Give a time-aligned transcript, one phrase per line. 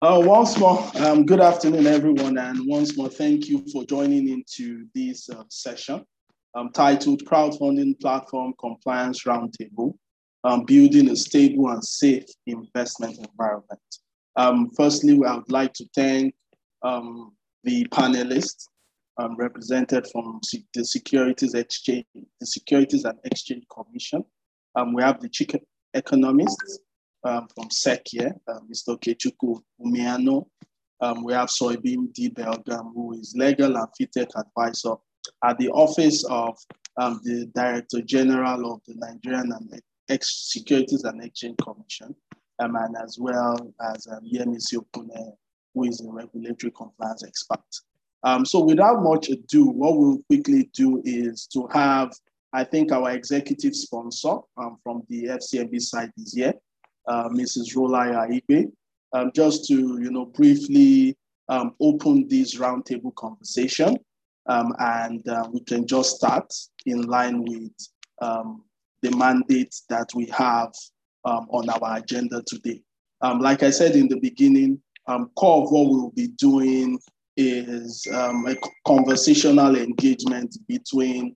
[0.00, 4.86] Uh, once more, um, good afternoon, everyone, and once more, thank you for joining into
[4.94, 6.04] this uh, session
[6.54, 9.94] um, titled Crowdfunding Platform Compliance Roundtable,
[10.44, 13.80] um, Building a Stable and Safe Investment Environment.
[14.36, 16.32] Um, firstly, I would like to thank
[16.82, 17.32] um,
[17.64, 18.68] the panelists
[19.36, 20.38] represented from
[20.74, 24.22] the Securities Exchange, the Securities and Exchange Commission.
[24.94, 25.48] we have the chief
[25.92, 26.78] economists,
[27.24, 28.98] um, from SEC here, uh, Mr.
[29.00, 30.46] Kechuku Umiano.
[31.00, 32.30] Um, we have Soibim D.
[32.30, 34.94] Belgam, who is legal and fintech advisor
[35.44, 36.56] at the office of
[36.96, 42.14] um, the Director General of the Nigerian and Ex Securities and Exchange Commission,
[42.58, 45.32] um, and as well as um, Yemisi Opune,
[45.74, 47.60] who is a regulatory compliance expert.
[48.24, 52.12] Um, so without much ado, what we'll quickly do is to have,
[52.52, 56.54] I think our executive sponsor um, from the FCMB side is here,
[57.08, 57.74] uh, Mrs.
[57.74, 58.70] Rolaya Igbe,
[59.14, 61.16] um, just to you know briefly
[61.48, 63.96] um, open this roundtable conversation,
[64.46, 66.52] um, and uh, we can just start
[66.86, 67.72] in line with
[68.20, 68.62] um,
[69.02, 70.72] the mandate that we have
[71.24, 72.82] um, on our agenda today.
[73.22, 74.80] Um, like I said in the beginning,
[75.34, 76.98] core of what we'll be doing
[77.38, 81.34] is a conversational engagement between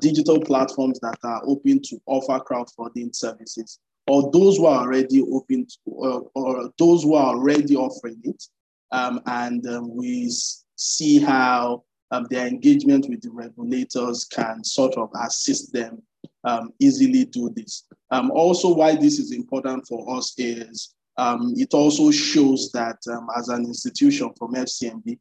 [0.00, 5.66] digital platforms that are open to offer crowdfunding services or those who are already open
[5.66, 8.42] to, uh, or those who are already offering it.
[8.90, 10.30] Um, and um, we
[10.76, 16.02] see how um, their engagement with the regulators can sort of assist them
[16.44, 17.84] um, easily do this.
[18.10, 22.96] Um, also, why this is important for us is um, it also shows that
[23.36, 25.18] as an institution from FCMB,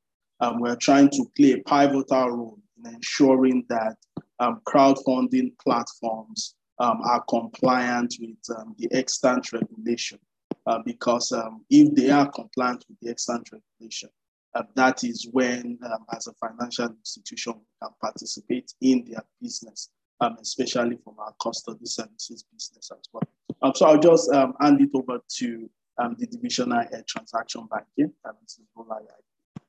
[0.59, 3.97] we're trying to play a pivotal role in ensuring that
[4.39, 10.19] crowdfunding platforms um, are compliant with um, the extant regulation.
[10.65, 14.09] Uh, because um, if they are compliant with the extant regulation,
[14.53, 19.89] uh, that is when, um, as a financial institution, we can participate in their business,
[20.19, 23.23] um, especially from our custody services business as well.
[23.61, 28.11] Um, so I'll just hand it over to the divisional head transaction banking,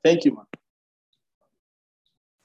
[0.04, 0.46] Thank you, ma'am.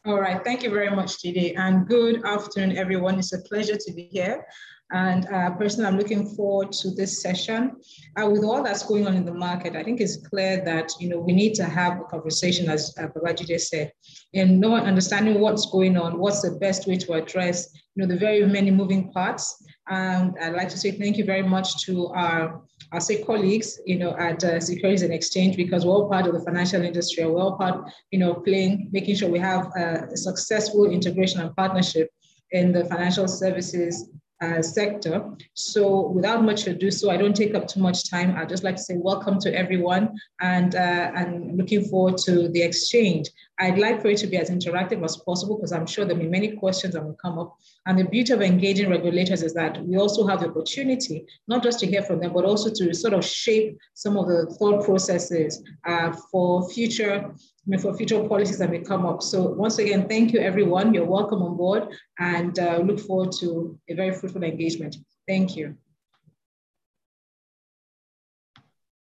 [0.05, 3.19] All right, thank you very much, Jide, and good afternoon, everyone.
[3.19, 4.45] It's a pleasure to be here.
[4.91, 7.77] And uh, personally, I'm looking forward to this session.
[8.21, 11.07] Uh, with all that's going on in the market, I think it's clear that you
[11.07, 13.93] know we need to have a conversation, as uh, Babajide said,
[14.33, 18.19] and knowing, understanding what's going on, what's the best way to address you know the
[18.19, 19.63] very many moving parts.
[19.87, 22.61] And I'd like to say thank you very much to our
[22.93, 26.33] I say colleagues, you know, at uh, Securities and Exchange, because we're all part of
[26.33, 27.25] the financial industry.
[27.25, 32.09] We're all part, you know, playing, making sure we have a successful integration and partnership
[32.51, 34.09] in the financial services
[34.41, 35.25] uh, sector.
[35.53, 38.35] So without much ado, so I don't take up too much time.
[38.35, 42.61] I'd just like to say welcome to everyone and, uh, and looking forward to the
[42.61, 43.29] exchange.
[43.63, 46.27] I'd like for it to be as interactive as possible because I'm sure there'll be
[46.27, 47.55] many questions that will come up.
[47.85, 51.79] And the beauty of engaging regulators is that we also have the opportunity, not just
[51.79, 55.63] to hear from them, but also to sort of shape some of the thought processes
[55.85, 57.33] uh, for future
[57.79, 59.21] for future policies that may come up.
[59.23, 60.93] So once again, thank you everyone.
[60.93, 61.83] You're welcome on board
[62.19, 64.97] and uh, look forward to a very fruitful engagement.
[65.25, 65.77] Thank you.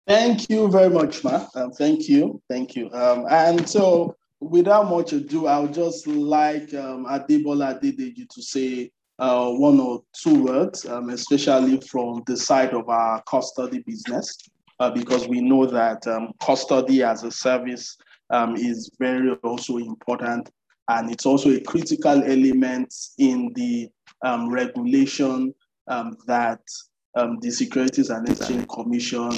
[0.07, 1.47] Thank you very much, Ma.
[1.57, 2.41] Um, thank you.
[2.49, 2.89] Thank you.
[2.93, 8.91] Um, and so without much ado, I would just like um, Adebola Adedeji to say
[9.19, 14.37] uh, one or two words, um, especially from the side of our custody business,
[14.81, 17.97] uh, because we know that um, custody as a service
[18.31, 20.51] um, is very also important.
[20.89, 23.89] And it's also a critical element in the
[24.23, 25.55] um, regulation
[25.87, 26.61] um, that
[27.15, 29.31] the Securities and Exchange Commission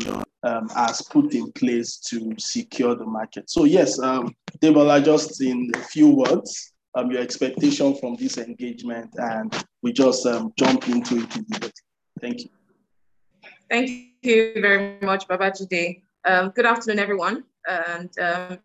[0.45, 3.51] um, has put in place to secure the market.
[3.51, 9.11] So yes, um, Debola, just in a few words, um, your expectation from this engagement,
[9.17, 11.73] and we just um, jump into it.
[12.21, 12.49] Thank you.
[13.71, 16.03] Thank you very much, Babajide.
[16.25, 17.45] Um, good afternoon, everyone.
[17.69, 18.59] And um,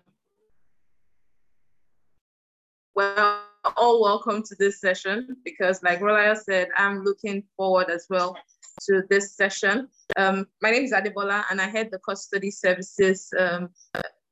[2.95, 3.41] well,
[3.77, 8.37] all welcome to this session because like Rolaya said, I'm looking forward as well
[8.87, 9.87] to this session.
[10.17, 13.69] Um, my name is Adebola and I head the custody services um,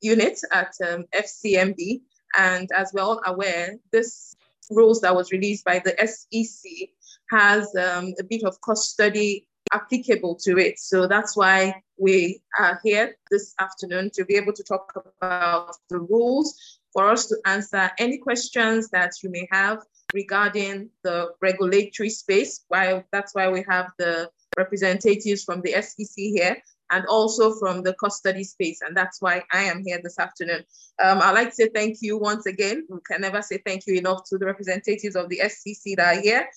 [0.01, 2.01] unit at um, FCMB.
[2.37, 4.35] And as we're all aware, this
[4.69, 6.89] rules that was released by the SEC
[7.31, 10.79] has um, a bit of custody applicable to it.
[10.79, 15.99] So that's why we are here this afternoon to be able to talk about the
[15.99, 19.83] rules for us to answer any questions that you may have
[20.15, 22.65] regarding the regulatory space.
[22.69, 26.57] Why that's why we have the representatives from the SEC here
[26.89, 28.79] and also from the custody space.
[28.81, 30.63] And that's why I am here this afternoon.
[31.03, 32.87] Um, I'd like to say thank you once again.
[32.89, 36.21] We can never say thank you enough to the representatives of the SEC that are
[36.21, 36.49] here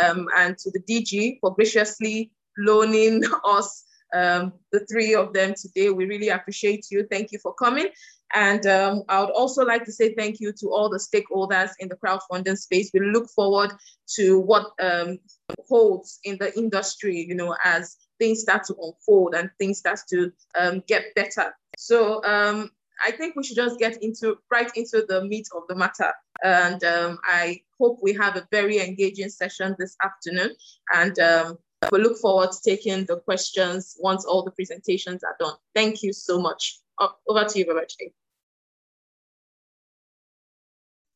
[0.00, 3.84] um, and to the DG for graciously loaning us
[4.14, 5.90] um, the three of them today.
[5.90, 7.06] We really appreciate you.
[7.10, 7.88] Thank you for coming.
[8.34, 11.88] And um, I would also like to say thank you to all the stakeholders in
[11.88, 12.90] the crowdfunding space.
[12.92, 13.72] We look forward
[14.16, 15.18] to what um,
[15.66, 20.32] holds in the industry, you know, as things start to unfold and things start to
[20.58, 21.54] um, get better.
[21.78, 22.70] So um,
[23.04, 26.12] I think we should just get into right into the meat of the matter.
[26.44, 30.50] And um, I hope we have a very engaging session this afternoon.
[30.94, 31.58] And um,
[31.90, 35.54] we look forward to taking the questions once all the presentations are done.
[35.74, 36.80] Thank you so much.
[37.00, 38.12] Over to you, Babaji.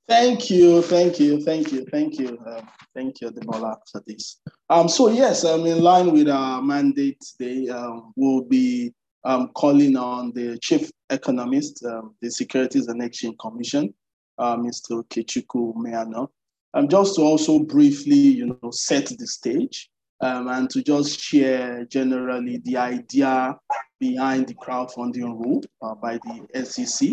[0.09, 4.41] Thank you, thank you, thank you, thank you, um, thank you, Debola, for this.
[4.69, 8.93] Um, so yes, um, in line with our mandate today, um, we'll be
[9.25, 13.95] um, calling on the chief economist, um, the Securities and Exchange Commission,
[14.39, 15.05] uh, Mr.
[15.05, 16.29] Kechuku Meano,
[16.75, 19.89] um, just to also briefly, you know, set the stage
[20.21, 23.57] um, and to just share generally the idea
[24.03, 27.11] behind the crowdfunding rule uh, by the SEC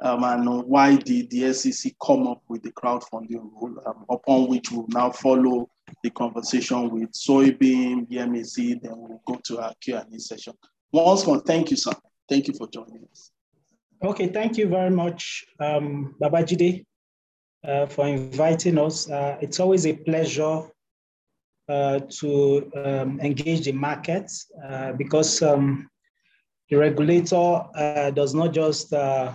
[0.00, 4.70] um, and why did the SEC come up with the crowdfunding rule, um, upon which
[4.70, 5.68] we'll now follow
[6.04, 10.52] the conversation with Soibim, BMAC, then we'll go to our Q&A session.
[10.92, 11.92] Once more, thank you, sir.
[12.28, 13.32] Thank you for joining us.
[14.04, 16.84] Okay, thank you very much, um, Babajide,
[17.66, 19.10] uh, for inviting us.
[19.10, 20.62] Uh, it's always a pleasure
[21.68, 24.30] uh, to um, engage the market
[24.64, 25.88] uh, because um,
[26.70, 29.32] the regulator uh, does not just uh,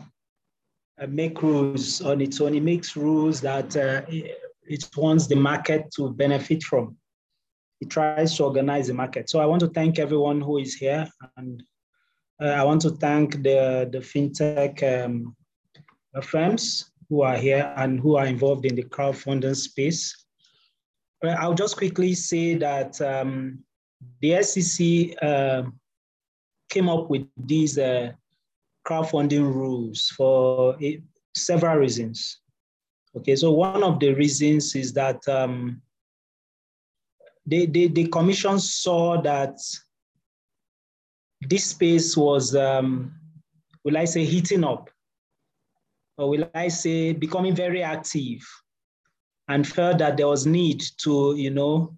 [1.07, 6.63] make rules on its own, it makes rules that it wants the market to benefit
[6.63, 6.95] from.
[7.81, 9.29] It tries to organize the market.
[9.29, 11.07] So I want to thank everyone who is here
[11.37, 11.63] and
[12.39, 15.35] I want to thank the, the fintech um,
[16.21, 20.25] firms who are here and who are involved in the crowdfunding space.
[21.23, 23.59] I'll just quickly say that um,
[24.21, 25.63] the SEC uh,
[26.73, 28.11] came up with these uh,
[28.85, 30.75] crowdfunding rules for
[31.35, 32.39] several reasons.
[33.15, 35.81] Okay, so one of the reasons is that um,
[37.45, 39.55] they, they, the commission saw that
[41.41, 43.13] this space was, um,
[43.83, 44.89] will I say, heating up,
[46.17, 48.41] or will I say, becoming very active
[49.47, 51.95] and felt that there was need to, you know,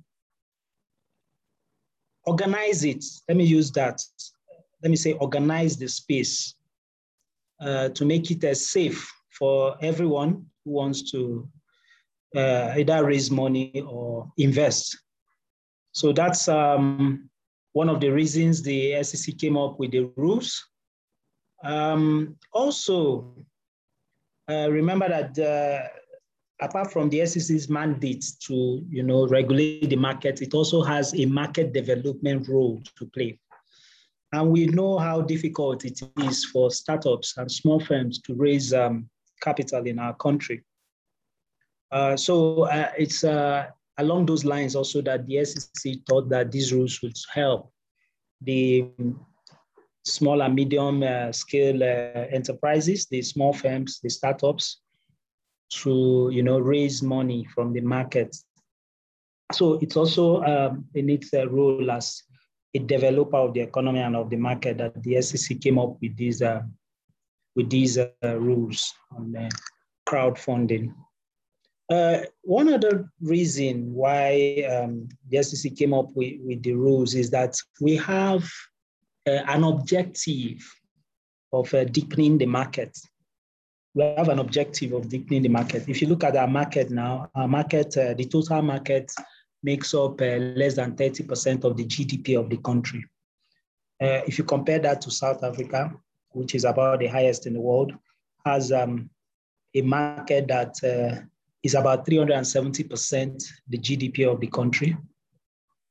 [2.25, 3.05] organize it.
[3.29, 4.01] Let me use that.
[4.85, 6.53] Let me say organize the space
[7.59, 11.49] uh, to make it as safe for everyone who wants to
[12.35, 14.95] uh, either raise money or invest.
[15.91, 17.31] So that's um,
[17.73, 20.63] one of the reasons the SEC came up with the rules.
[21.63, 23.33] Um, also,
[24.47, 25.87] uh, remember that uh,
[26.61, 31.25] apart from the SEC's mandate to you know, regulate the market, it also has a
[31.25, 33.39] market development role to play.
[34.35, 39.09] And we know how difficult it is for startups and small firms to raise um,
[39.41, 40.61] capital in our country.
[41.89, 43.67] Uh, so uh, it's uh,
[43.97, 47.71] along those lines also that the SEC thought that these rules would help
[48.41, 48.91] the
[50.03, 54.81] small and medium uh, scale uh, enterprises, the small firms, the startups,
[55.69, 58.35] to you know raise money from the market.
[59.53, 62.21] So it's also um, in its uh, role as
[62.75, 66.15] a developer of the economy and of the market that the SEC came up with
[66.17, 66.61] these uh,
[67.55, 69.49] with these uh, rules on uh,
[70.07, 70.93] crowdfunding.
[71.89, 77.29] Uh, one other reason why um, the SEC came up with, with the rules is
[77.29, 78.43] that we have
[79.27, 80.59] uh, an objective
[81.53, 82.97] of uh, deepening the market
[83.93, 85.87] we have an objective of deepening the market.
[85.87, 89.09] If you look at our market now, our market, the total market
[89.65, 93.03] makes up uh, less than 30% of the GDP of the country.
[94.01, 95.91] Uh, if you compare that to South Africa,
[96.29, 97.91] which is about the highest in the world,
[98.45, 99.09] has um,
[99.73, 101.21] a market that uh,
[101.63, 104.95] is about 370% the GDP of the country.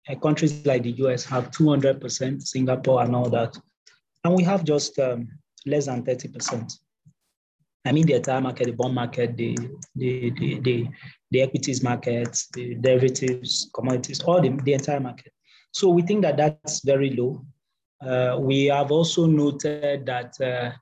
[0.09, 3.57] Uh, countries like the US have 200%, Singapore and all that.
[4.23, 5.29] And we have just um,
[5.67, 6.79] less than 30%.
[7.85, 9.57] I mean the entire market, the bond market, the
[9.95, 10.89] the the the,
[11.31, 15.33] the equities market, the derivatives, commodities, all the, the entire market.
[15.73, 17.45] So we think that that's very low.
[18.01, 20.73] Uh, we have also noted that uh,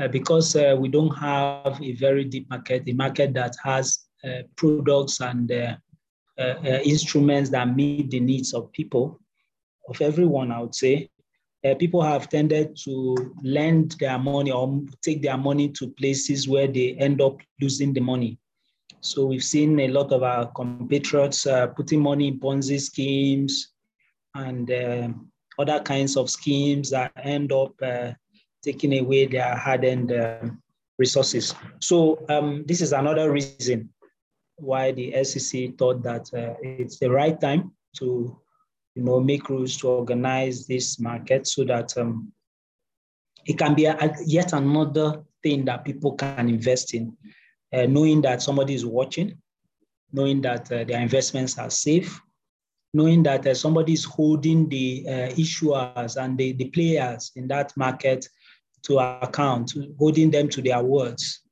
[0.00, 4.42] uh, because uh, we don't have a very deep market, a market that has uh,
[4.56, 5.76] products and uh,
[6.84, 9.20] instruments that meet the needs of people,
[9.88, 11.10] of everyone, I would say,
[11.64, 16.66] uh, people have tended to lend their money or take their money to places where
[16.66, 18.38] they end up losing the money.
[19.00, 23.72] So we've seen a lot of our compatriots uh, putting money in Ponzi schemes
[24.34, 25.08] and uh,
[25.58, 28.12] other kinds of schemes that end up uh,
[28.62, 30.62] taking away their hardened um,
[30.98, 31.54] resources.
[31.80, 33.90] So um, this is another reason
[34.56, 38.38] why the SEC thought that uh, it's the right time to
[38.94, 42.32] you know, make rules to organize this market so that um,
[43.46, 47.16] it can be a, yet another thing that people can invest in,
[47.72, 49.38] uh, knowing that somebody is watching,
[50.12, 52.20] knowing that uh, their investments are safe,
[52.92, 57.72] knowing that uh, somebody is holding the uh, issuers and the, the players in that
[57.76, 58.28] market
[58.82, 61.42] to account, holding them to their words.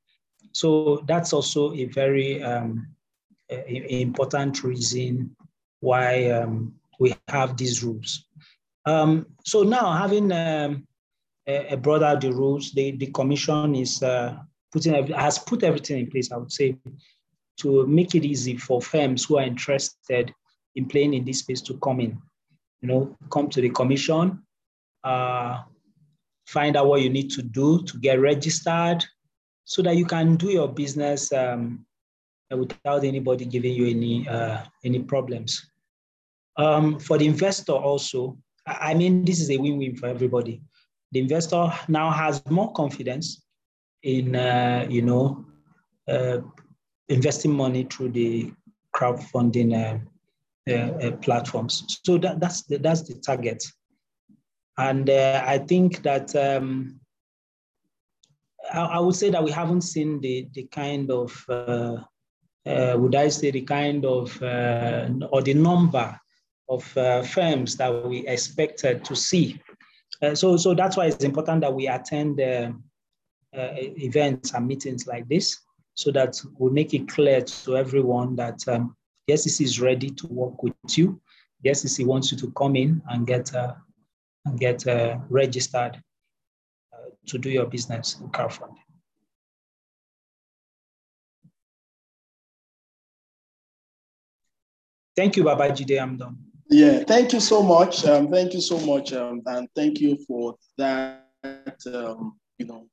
[0.53, 2.89] So that's also a very um,
[3.49, 5.37] important reason
[5.81, 8.25] why um, we have these rules.
[8.85, 10.87] Um, so now having um,
[11.47, 14.37] a, a brought out the rules, the, the commission is uh,
[14.73, 16.77] putting has put everything in place, I would say,
[17.59, 20.33] to make it easy for firms who are interested
[20.77, 22.21] in playing in this space to come in.
[22.81, 24.43] You know, come to the commission,
[25.03, 25.63] uh,
[26.47, 29.05] find out what you need to do to get registered
[29.65, 31.85] so that you can do your business um,
[32.51, 35.69] without anybody giving you any, uh, any problems.
[36.59, 38.37] Um, for the investor also,
[38.67, 40.61] I mean, this is a win-win for everybody.
[41.13, 43.43] The investor now has more confidence
[44.03, 45.47] in, uh, you know,
[46.09, 46.39] uh,
[47.09, 48.53] investing money through the
[48.95, 49.99] crowdfunding uh,
[50.71, 52.01] uh, uh platforms.
[52.05, 53.65] So that, that's the, that's the target.
[54.77, 57.01] And uh, I think that um,
[58.73, 63.51] I, I, would say that we haven't seen the, the kind of, would I say,
[63.51, 66.19] the kind of, or the number
[66.69, 69.61] of uh, firms that we expected to see.
[70.23, 72.71] Uh, so, so that's why it's important that we attend uh,
[73.57, 75.59] uh events and meetings like this
[75.95, 78.95] so that we make it clear to everyone that um,
[79.27, 81.21] the SEC is ready to work with you.
[81.63, 83.75] The SEC wants you to come in and get, uh,
[84.45, 86.01] and get uh, registered
[87.29, 88.77] to do your business in crowdfunding.
[95.17, 96.01] Thank you, Babajide.
[96.01, 96.48] I'm done.
[96.71, 98.05] Yeah, thank you so much.
[98.05, 101.25] Um, thank you so much, um, and thank you for that.
[101.87, 102.89] Um, you know,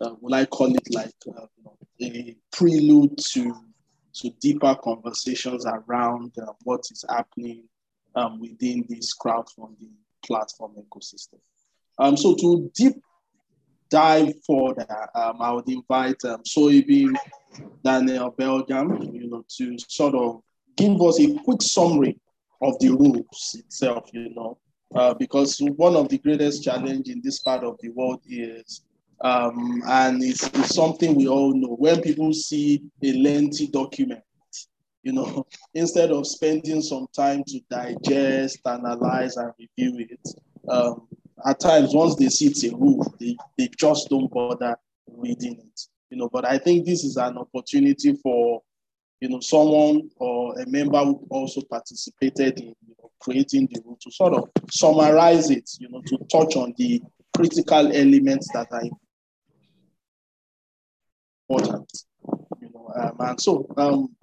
[0.00, 1.46] uh, will I call it like uh,
[2.02, 3.54] a prelude to
[4.14, 7.68] to deeper conversations around uh, what is happening
[8.16, 9.92] um, within this crowdfunding
[10.26, 11.38] platform ecosystem.
[12.00, 12.94] Um, so to deep
[13.90, 17.14] dive further, um, I would invite um, Soibim
[17.84, 20.40] Daniel Belgium, you know, to sort of
[20.76, 22.18] give us a quick summary
[22.60, 24.58] of the rules itself, you know,
[24.94, 28.82] uh, because one of the greatest challenge in this part of the world is,
[29.22, 34.22] um, and it's, it's, something we all know, when people see a lengthy document,
[35.02, 40.28] you know, instead of spending some time to digest, analyze, and review it,
[40.68, 41.06] um,
[41.46, 44.76] at times once they see it's a rule, they, they just don't bother
[45.06, 46.28] reading it, you know.
[46.28, 48.62] But I think this is an opportunity for
[49.20, 53.98] you know, someone or a member who also participated in you know, creating the rule
[54.00, 57.02] to sort of summarize it, you know, to touch on the
[57.36, 58.82] critical elements that are
[61.48, 61.90] important.
[62.60, 64.16] You know, um, and so, um,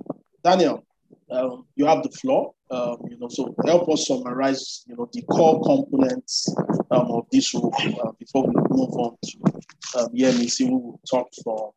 [0.44, 0.84] Daniel,
[1.30, 2.54] um, you have the floor.
[2.70, 6.54] Um, you know, so help us summarize, you know, the core components
[6.92, 7.74] um, of this rule
[8.04, 9.38] uh, before we move on to
[10.00, 11.74] um, Yemisi, who will talk for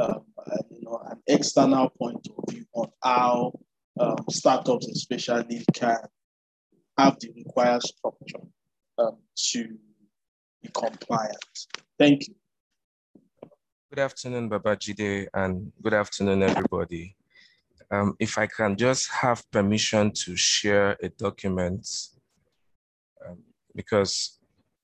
[0.00, 0.22] um,
[0.70, 3.52] you know, an external point of view on how
[4.00, 5.98] um, startups especially can
[6.98, 8.46] have the required structure
[8.98, 9.68] um, to
[10.62, 11.36] be compliant.
[11.98, 12.34] Thank you.
[13.90, 17.14] Good afternoon, Babajide, and good afternoon, everybody.
[17.90, 21.86] Um, if I can just have permission to share a document,
[23.26, 23.38] um,
[23.76, 24.38] because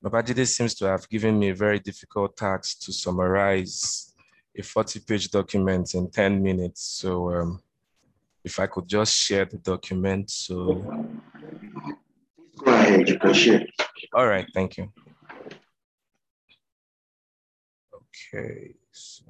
[0.05, 4.08] Babajide seems to have given me a very difficult task to summarize
[4.57, 6.83] a 40 page document in 10 minutes.
[6.83, 7.63] So um,
[8.45, 10.31] if I could just share the document.
[10.31, 10.85] So
[12.59, 13.67] go ahead, you can share.
[14.15, 14.93] All right, thank you.
[18.33, 18.75] Okay.
[18.91, 19.25] So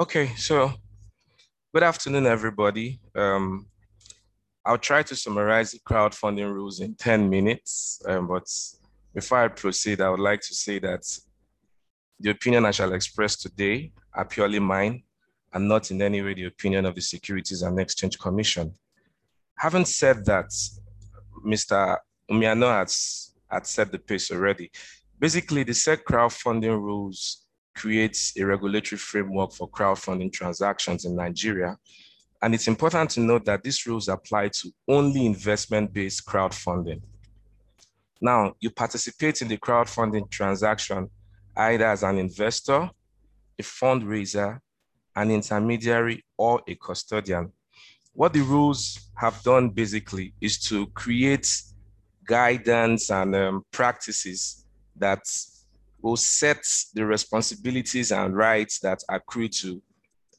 [0.00, 0.72] okay, so
[1.72, 3.00] good afternoon, everybody.
[3.14, 3.66] Um,
[4.64, 8.50] I'll try to summarize the crowdfunding rules in 10 minutes, um, but
[9.14, 11.06] before I proceed, I would like to say that
[12.20, 15.02] the opinion I shall express today are purely mine
[15.52, 18.74] and not in any way the opinion of the Securities and Exchange Commission.
[19.58, 20.50] Having said that,
[21.44, 21.98] Mr.
[22.30, 24.70] Umiano has, had set the pace already.
[25.18, 31.76] Basically, the SEC crowdfunding rules creates a regulatory framework for crowdfunding transactions in Nigeria.
[32.42, 37.00] And it's important to note that these rules apply to only investment-based crowdfunding.
[38.20, 41.10] Now, you participate in the crowdfunding transaction
[41.56, 42.90] either as an investor,
[43.58, 44.58] a fundraiser,
[45.14, 47.52] an intermediary, or a custodian.
[48.12, 51.48] What the rules have done basically is to create
[52.26, 55.20] guidance and um, practices that
[56.00, 59.82] will set the responsibilities and rights that accrue to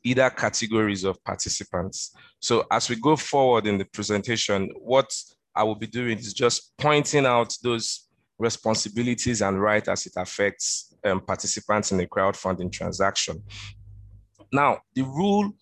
[0.04, 2.16] either categories of participants.
[2.40, 5.12] So as we go forward in the presentation, what
[5.56, 8.08] I will be doing is just pointing out those
[8.40, 13.44] responsibilities and rights as it affects um, participants in a crowdfunding transaction.
[14.52, 15.54] Now, the rule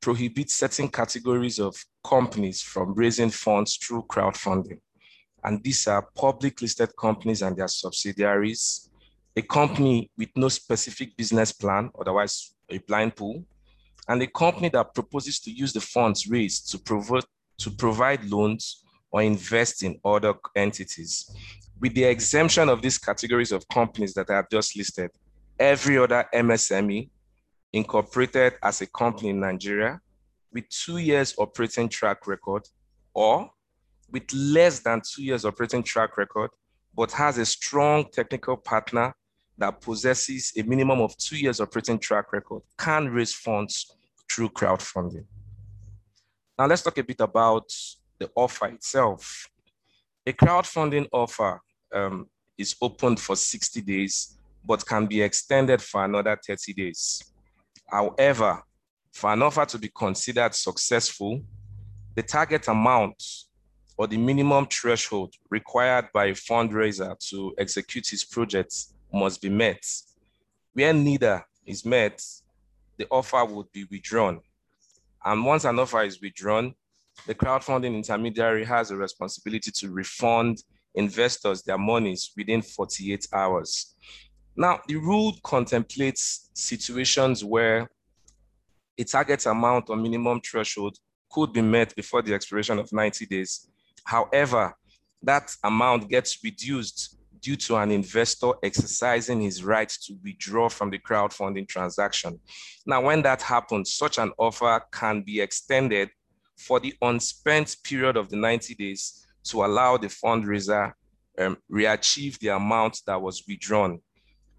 [0.00, 4.80] prohibits certain categories of companies from raising funds through crowdfunding.
[5.44, 8.90] And these are public listed companies and their subsidiaries,
[9.36, 13.44] a company with no specific business plan, otherwise a blind pool,
[14.08, 17.22] and a company that proposes to use the funds raised to, provo-
[17.58, 21.34] to provide loans or invest in other entities.
[21.80, 25.10] With the exemption of these categories of companies that I have just listed,
[25.58, 27.08] every other MSME
[27.72, 30.00] incorporated as a company in Nigeria
[30.52, 32.68] with two years operating track record
[33.14, 33.50] or
[34.10, 36.50] with less than two years operating track record,
[36.94, 39.14] but has a strong technical partner
[39.56, 43.96] that possesses a minimum of two years operating track record can raise funds
[44.30, 45.24] through crowdfunding.
[46.58, 47.72] Now let's talk a bit about
[48.18, 49.48] the offer itself.
[50.26, 51.60] A crowdfunding offer
[51.92, 57.22] um, is open for 60 days, but can be extended for another 30 days.
[57.86, 58.62] However,
[59.12, 61.40] for an offer to be considered successful,
[62.14, 63.22] the target amount
[63.96, 68.74] or the minimum threshold required by a fundraiser to execute his project
[69.12, 69.84] must be met.
[70.72, 72.22] Where neither is met,
[72.96, 74.40] the offer would be withdrawn.
[75.24, 76.74] And once an offer is withdrawn,
[77.26, 80.62] the crowdfunding intermediary has a responsibility to refund
[80.94, 83.94] investors their monies within 48 hours.
[84.56, 87.88] Now, the rule contemplates situations where
[88.98, 90.98] a target amount or minimum threshold
[91.30, 93.68] could be met before the expiration of 90 days.
[94.04, 94.74] However,
[95.22, 100.98] that amount gets reduced due to an investor exercising his right to withdraw from the
[100.98, 102.38] crowdfunding transaction.
[102.84, 106.10] Now, when that happens, such an offer can be extended
[106.58, 110.92] for the unspent period of the 90 days to allow the fundraiser
[111.38, 114.00] um, reachieve the amount that was withdrawn.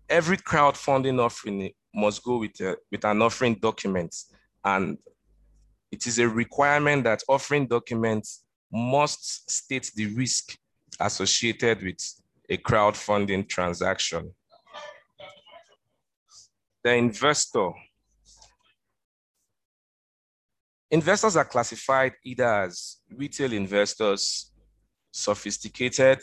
[0.10, 4.15] Every crowdfunding offering must go with, a, with an offering document.
[4.63, 4.98] And
[5.91, 10.58] it is a requirement that offering documents must state the risk
[11.00, 12.00] associated with
[12.50, 14.34] a crowdfunding transaction.
[16.84, 17.72] The investor.
[20.89, 24.51] Investors are classified either as retail investors,
[25.12, 26.19] sophisticated,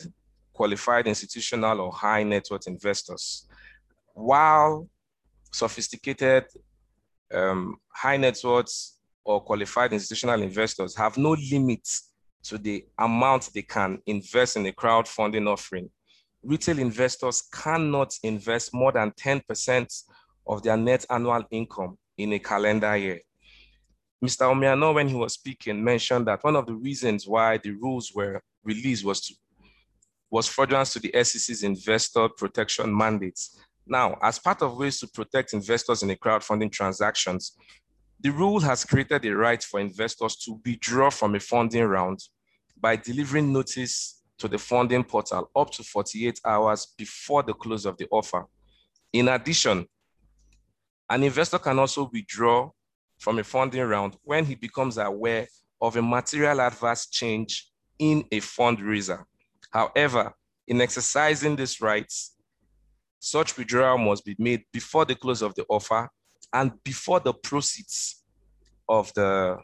[0.52, 3.46] qualified institutional or high net worth investors.
[4.14, 4.88] While
[5.52, 6.46] sophisticated,
[7.32, 8.92] um, high net worth
[9.24, 12.12] or qualified institutional investors have no limits
[12.44, 15.90] to the amount they can invest in a crowdfunding offering.
[16.42, 20.02] Retail investors cannot invest more than 10%
[20.46, 23.20] of their net annual income in a calendar year.
[24.24, 24.52] Mr.
[24.52, 28.40] Omiano, when he was speaking, mentioned that one of the reasons why the rules were
[28.68, 29.20] released was
[30.30, 33.58] was fraudulence to the SEC's investor protection mandates.
[33.86, 37.56] Now, as part of ways to protect investors in a crowdfunding transactions,
[38.20, 42.18] the rule has created a right for investors to withdraw from a funding round
[42.78, 47.96] by delivering notice to the funding portal up to 48 hours before the close of
[47.96, 48.44] the offer.
[49.12, 49.86] In addition,
[51.08, 52.70] an investor can also withdraw
[53.18, 55.46] from a funding round when he becomes aware
[55.80, 57.67] of a material adverse change
[57.98, 59.24] in a fundraiser.
[59.70, 60.32] However,
[60.66, 62.36] in exercising these rights,
[63.18, 66.08] such withdrawal must be made before the close of the offer
[66.52, 68.24] and before the proceeds
[68.88, 69.58] of the,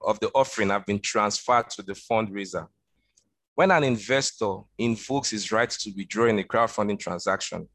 [0.00, 2.66] of the offering have been transferred to the fundraiser.
[3.54, 7.68] When an investor invokes his right to withdraw in a crowdfunding transaction,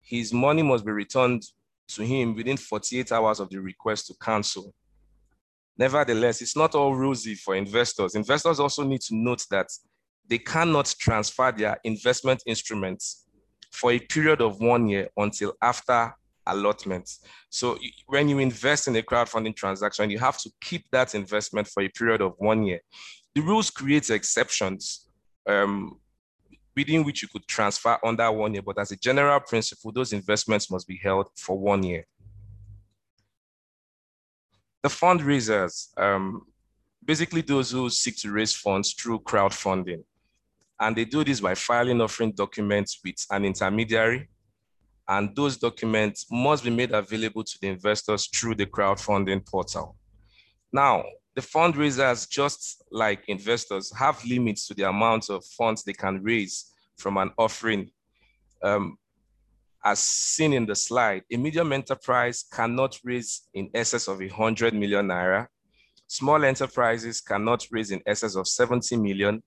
[0.00, 1.44] his money must be returned
[1.88, 4.74] to him within 48 hours of the request to cancel.
[5.80, 8.14] Nevertheless, it's not all rosy for investors.
[8.14, 9.66] Investors also need to note that
[10.28, 13.24] they cannot transfer their investment instruments
[13.72, 16.14] for a period of one year until after
[16.46, 17.10] allotment.
[17.48, 21.82] So when you invest in a crowdfunding transaction, you have to keep that investment for
[21.82, 22.80] a period of one year.
[23.34, 25.08] The rules create exceptions
[25.48, 25.98] um,
[26.76, 30.70] within which you could transfer under one year, but as a general principle, those investments
[30.70, 32.04] must be held for one year.
[34.82, 36.42] The fundraisers, um,
[37.04, 40.02] basically those who seek to raise funds through crowdfunding.
[40.78, 44.28] And they do this by filing offering documents with an intermediary.
[45.06, 49.96] And those documents must be made available to the investors through the crowdfunding portal.
[50.72, 56.22] Now, the fundraisers, just like investors, have limits to the amount of funds they can
[56.22, 57.90] raise from an offering.
[58.62, 58.96] Um,
[59.84, 65.08] as seen in the slide, a medium enterprise cannot raise in excess of 100 million
[65.08, 65.46] naira.
[66.06, 69.42] Small enterprises cannot raise in excess of 70 million,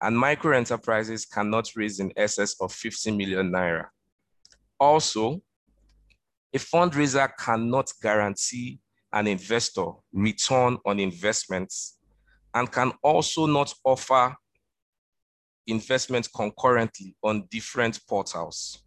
[0.00, 3.86] and micro enterprises cannot raise in excess of 50 million naira.
[4.78, 5.40] Also,
[6.54, 8.78] a fundraiser cannot guarantee
[9.12, 11.98] an investor return on investments
[12.54, 14.34] and can also not offer
[15.66, 18.82] investment concurrently on different portals.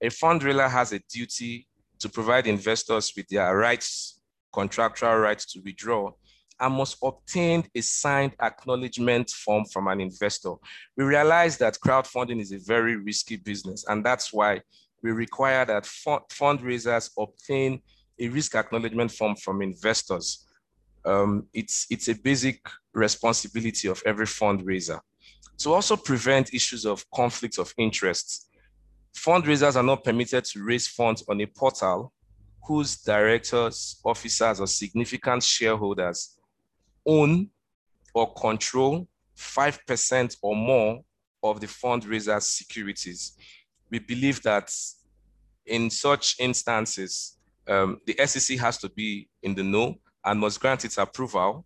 [0.00, 1.66] A fundraiser has a duty
[1.98, 4.20] to provide investors with their rights,
[4.52, 6.12] contractual rights to withdraw,
[6.60, 10.54] and must obtain a signed acknowledgement form from an investor.
[10.96, 14.60] We realize that crowdfunding is a very risky business, and that's why
[15.02, 17.80] we require that fundraisers obtain
[18.18, 20.46] a risk acknowledgement form from investors.
[21.04, 22.60] Um, it's, it's a basic
[22.92, 25.00] responsibility of every fundraiser.
[25.58, 28.47] To also prevent issues of conflicts of interest,
[29.14, 32.12] fundraisers are not permitted to raise funds on a portal
[32.66, 36.36] whose directors, officers, or significant shareholders
[37.06, 37.48] own
[38.14, 41.00] or control 5% or more
[41.42, 43.36] of the fundraiser's securities.
[43.90, 44.70] We believe that
[45.64, 49.94] in such instances, um, the SEC has to be in the know
[50.24, 51.64] and must grant its approval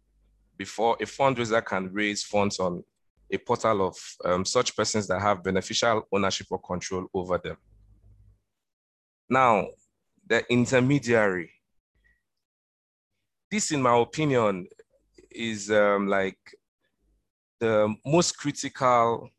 [0.57, 2.85] before a fundraiser can raise funds on
[3.33, 7.57] a portal of um, such persons that have beneficial ownership or control over them.
[9.29, 9.68] Now,
[10.27, 11.51] the intermediary.
[13.51, 14.66] This, in my opinion,
[15.31, 16.38] is um, like
[17.59, 19.31] the most critical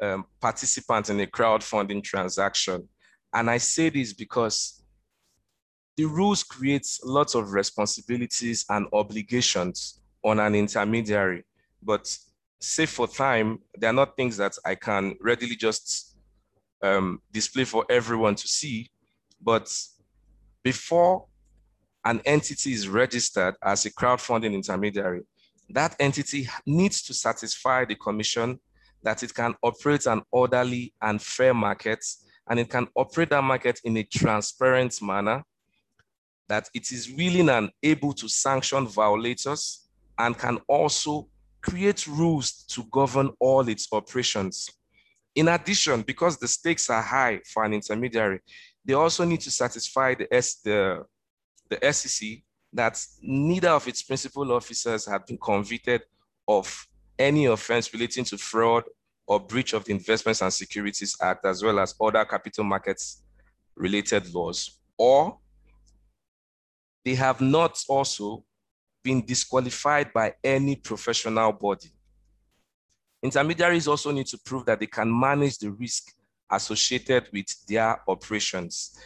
[0.00, 2.88] um, participant in a crowdfunding transaction.
[3.32, 4.82] And I say this because
[5.96, 11.44] the rules create lots of responsibilities and obligations on an intermediary,
[11.82, 12.16] but
[12.62, 16.16] save for time, they are not things that I can readily just
[16.80, 18.88] um, display for everyone to see.
[19.40, 19.68] But
[20.62, 21.26] before
[22.04, 25.22] an entity is registered as a crowdfunding intermediary,
[25.70, 28.60] that entity needs to satisfy the commission
[29.02, 32.04] that it can operate an orderly and fair market,
[32.48, 35.42] and it can operate that market in a transparent manner,
[36.48, 41.26] that it is willing and able to sanction violators and can also
[41.62, 44.68] create rules to govern all its operations.
[45.34, 48.40] In addition, because the stakes are high for an intermediary,
[48.84, 51.04] they also need to satisfy the, S, the,
[51.70, 52.28] the SEC
[52.72, 56.02] that neither of its principal officers have been convicted
[56.48, 56.86] of
[57.18, 58.84] any offense relating to fraud
[59.26, 63.22] or breach of the Investments and Securities Act, as well as other capital markets
[63.76, 65.38] related laws, or
[67.04, 68.44] they have not also
[69.02, 71.90] been disqualified by any professional body.
[73.22, 76.12] Intermediaries also need to prove that they can manage the risk
[76.50, 78.98] associated with their operations.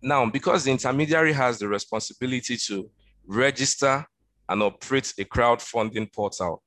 [0.00, 2.88] Now, because the intermediary has the responsibility to
[3.26, 4.06] register
[4.48, 6.62] and operate a crowdfunding portal,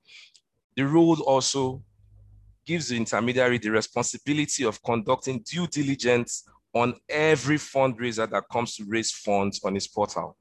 [0.75, 1.81] the rule also
[2.65, 8.85] gives the intermediary the responsibility of conducting due diligence on every fundraiser that comes to
[8.87, 10.37] raise funds on his portal.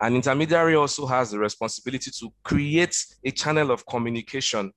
[0.00, 4.72] An intermediary also has the responsibility to create a channel of communication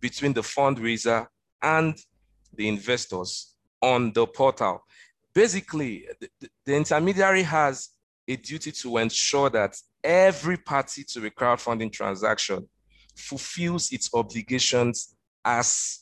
[0.00, 1.26] between the fundraiser
[1.62, 1.96] and
[2.54, 4.82] the investors on the portal.
[5.34, 7.90] Basically, the, the intermediary has
[8.26, 12.66] a duty to ensure that every party to a crowdfunding transaction
[13.14, 16.00] fulfills its obligations as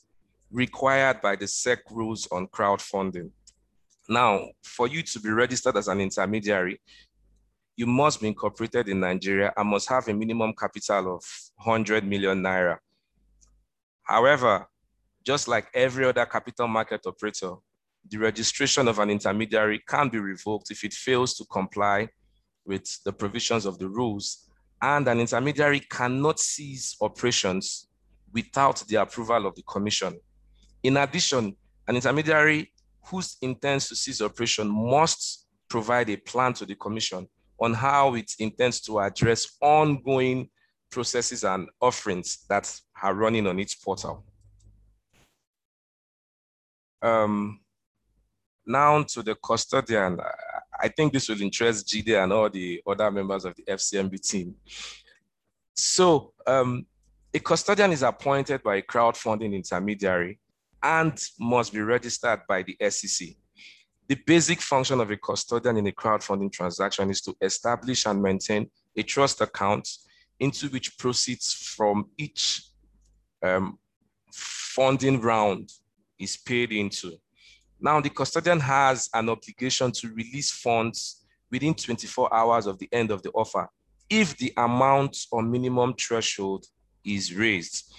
[0.51, 3.31] required by the SEC rules on crowdfunding.
[4.09, 6.81] Now, for you to be registered as an intermediary,
[7.77, 11.25] you must be incorporated in Nigeria and must have a minimum capital of
[11.57, 12.79] 100 million naira.
[14.03, 14.67] However,
[15.25, 17.55] just like every other capital market operator,
[18.09, 22.09] the registration of an intermediary can be revoked if it fails to comply
[22.67, 24.51] with the provisions of the rules,
[24.83, 27.89] and an intermediary cannot cease operations
[28.33, 30.19] without the approval of the commission.
[30.83, 31.57] In addition,
[31.89, 32.73] an intermediary
[33.07, 37.27] whose intends to cease operation must provide a plan to the commission
[37.65, 40.49] on how it intends to address ongoing
[40.91, 42.73] processes and offerings that
[43.03, 44.25] are running on its portal.
[47.05, 47.61] um,
[48.67, 50.19] now to the custodian.
[50.81, 54.55] I think this will interest Jide and all the other members of the FCMB team.
[55.77, 56.87] So um,
[57.33, 60.41] a custodian is appointed by a crowdfunding intermediary
[60.83, 63.29] and must be registered by the SEC.
[64.07, 68.71] The basic function of a custodian in a crowdfunding transaction is to establish and maintain
[68.97, 69.89] a trust account
[70.39, 72.63] into which proceeds from each
[73.43, 73.79] um,
[74.33, 75.71] funding round
[76.19, 77.13] is paid into.
[77.81, 83.11] Now, the custodian has an obligation to release funds within 24 hours of the end
[83.11, 83.69] of the offer
[84.11, 86.67] if the amount or minimum threshold
[87.05, 87.93] is raised.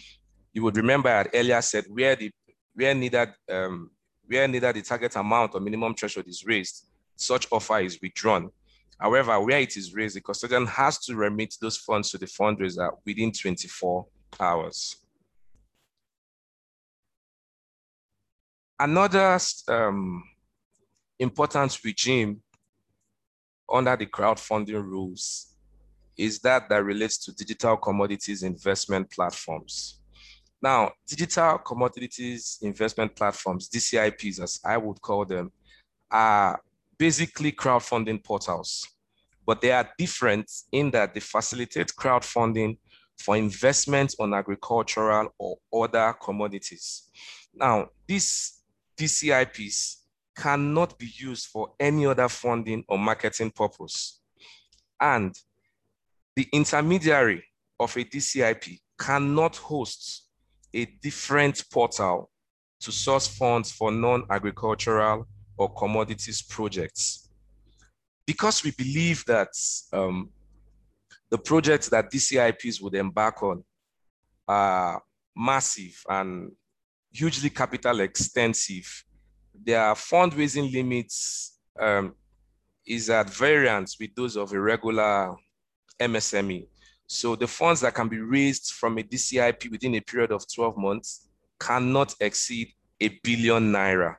[0.54, 2.32] You would remember I earlier said where the
[2.74, 3.89] where neither um,
[4.27, 6.85] where neither the target amount or minimum threshold is raised,
[7.15, 8.51] such offer is withdrawn.
[8.99, 12.89] However, where it is raised, the custodian has to remit those funds to the fundraiser
[13.05, 14.05] within 24
[14.39, 14.97] hours.
[18.79, 20.23] Another um,
[21.19, 22.41] important regime
[23.71, 25.55] under the crowdfunding rules
[26.17, 29.99] is that that relates to digital commodities investment platforms.
[30.62, 35.52] Now, digital commodities investment platforms, DCIPs, as I would call them,
[36.10, 36.60] are
[36.98, 38.88] basically crowdfunding portals,
[39.46, 42.78] but they are different in that they facilitate crowdfunding
[43.18, 47.10] for investment on agricultural or other commodities.
[47.54, 48.62] Now, these
[48.98, 49.98] DCIPs
[50.36, 54.22] cannot be used for any other funding or marketing purpose.
[55.00, 55.34] And
[56.36, 57.44] the intermediary
[57.80, 60.24] of a DCIP cannot host
[60.75, 62.29] a different portal
[62.81, 65.25] to source funds for non-agricultural
[65.57, 67.29] or commodities projects.
[68.27, 69.49] Because we believe that
[69.93, 70.29] um,
[71.29, 73.63] the projects that DCIPs would embark on
[74.47, 75.01] are
[75.35, 76.51] massive and
[77.11, 79.03] hugely capital extensive.
[79.63, 82.13] Their fundraising limits um,
[82.85, 85.35] is at variance with those of a regular
[85.99, 86.67] MSME.
[87.08, 90.78] So the funds that can be raised from a DCIP within a period of 12
[90.78, 91.28] months
[91.60, 94.15] cannot exceed a billion naira.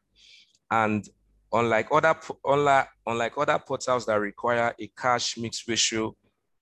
[0.70, 1.08] And
[1.52, 6.14] unlike other, unlike, unlike other portals that require a cash mix ratio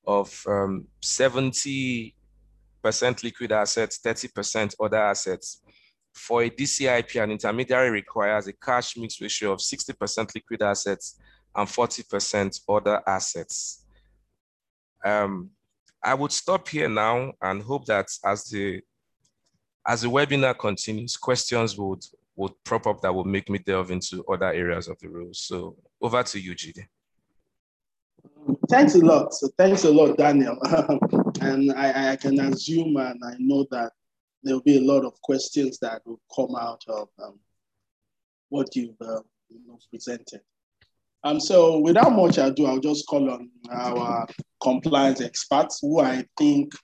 [0.07, 2.13] of um, 70%
[3.23, 5.63] liquid assets, 30% other assets,
[6.15, 11.19] for a DCIP, an intermediary requires a cash mix ratio of 60% liquid assets
[11.55, 13.85] and 40% other assets.
[15.05, 15.51] Um,
[16.05, 18.83] I would stop here now and hope that as the
[19.87, 22.05] as the webinar continues, questions would
[22.37, 25.41] would prop up that would make me delve into other areas of the rules.
[25.41, 26.87] So over to you, Jide.
[28.69, 29.33] Thanks a lot.
[29.35, 30.59] So thanks a lot, Daniel.
[31.41, 33.93] and I, I can assume and I know that
[34.43, 37.39] there'll be a lot of questions that will come out of um,
[38.49, 40.41] what you've uh, you know, presented.
[41.25, 44.27] Um, so without much ado, I'll just call on our
[44.63, 46.75] compliance experts who I think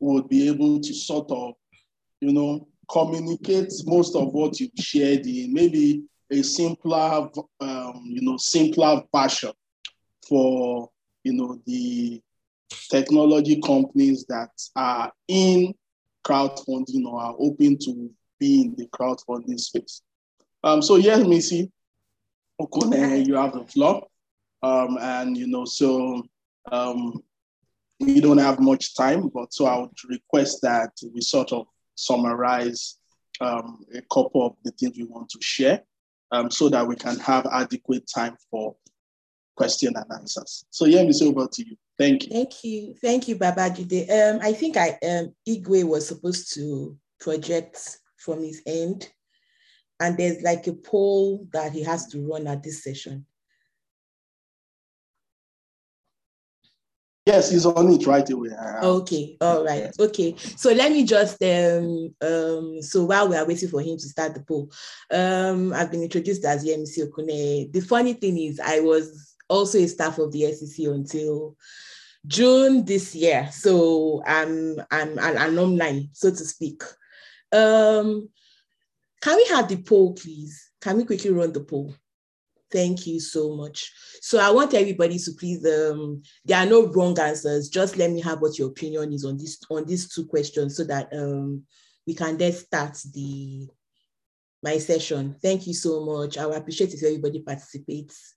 [0.00, 1.52] would be able to sort of,
[2.20, 7.28] you know, communicate most of what you've shared in maybe a simpler,
[7.60, 9.52] um, you know, simpler version
[10.26, 10.88] for,
[11.22, 12.22] you know, the
[12.90, 15.74] technology companies that are in
[16.26, 20.00] crowdfunding or are open to be in the crowdfunding space.
[20.64, 21.70] Um, so yes, Missy
[22.62, 24.06] Okone, you have the floor.
[24.62, 26.22] Um, and you know, so
[26.70, 27.22] um,
[28.00, 32.98] we don't have much time, but so I would request that we sort of summarize
[33.40, 35.82] um, a couple of the things we want to share
[36.30, 38.76] um, so that we can have adequate time for
[39.56, 40.64] question and answers.
[40.70, 41.76] So yeah, Miss, over to you.
[41.98, 42.30] Thank you.
[42.30, 42.94] Thank you.
[43.00, 44.10] Thank you, Babajide.
[44.10, 49.10] Um, I think I um, Igwe was supposed to project from his end.
[50.02, 53.24] And there's like a poll that he has to run at this session.
[57.24, 58.50] Yes, he's on it right away.
[58.82, 59.82] Okay, all right.
[59.82, 59.94] Yes.
[60.00, 60.34] Okay.
[60.56, 64.34] So let me just um um so while we are waiting for him to start
[64.34, 64.72] the poll,
[65.12, 67.72] um I've been introduced as Yemisi Okune.
[67.72, 71.56] The funny thing is I was also a staff of the SEC until
[72.26, 73.48] June this year.
[73.52, 76.82] So I'm I'm an alumni, so to speak.
[77.52, 78.30] Um,
[79.22, 80.72] can we have the poll, please?
[80.80, 81.94] Can we quickly run the poll?
[82.72, 83.92] Thank you so much.
[84.20, 87.68] So I want everybody to please, um, there are no wrong answers.
[87.68, 90.84] Just let me have what your opinion is on this on these two questions so
[90.84, 91.62] that um,
[92.06, 93.68] we can then start the
[94.62, 95.36] my session.
[95.40, 96.38] Thank you so much.
[96.38, 98.34] I appreciate if everybody participates.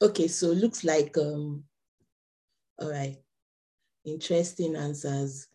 [0.00, 1.64] Okay, so looks like, um,
[2.78, 3.18] all right,
[4.04, 5.48] interesting answers.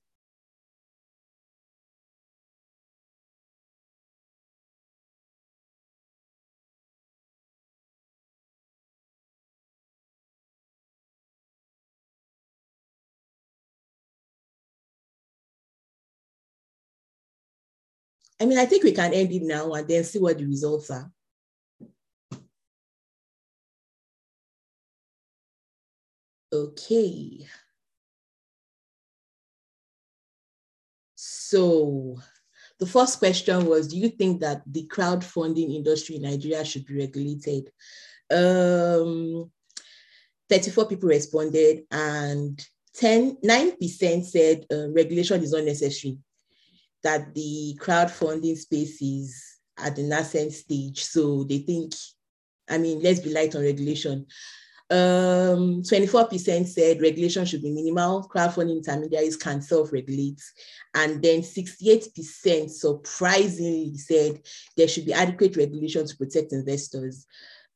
[18.41, 20.89] I mean, I think we can end it now and then see what the results
[20.91, 21.09] are.
[26.53, 27.47] Okay.
[31.15, 32.19] So
[32.79, 36.97] the first question was, do you think that the crowdfunding industry in Nigeria should be
[36.97, 37.71] regulated?
[38.29, 39.51] Um,
[40.49, 42.59] 34 people responded and
[42.95, 46.17] 10, 9% said uh, regulation is unnecessary,
[47.03, 51.03] that the crowdfunding space is at the nascent stage.
[51.03, 51.93] So they think,
[52.69, 54.25] I mean, let's be light on regulation.
[54.91, 60.41] Um, 24% said regulation should be minimal, crowdfunding intermediaries can self-regulate.
[60.93, 64.41] And then 68% surprisingly said
[64.75, 67.25] there should be adequate regulation to protect investors.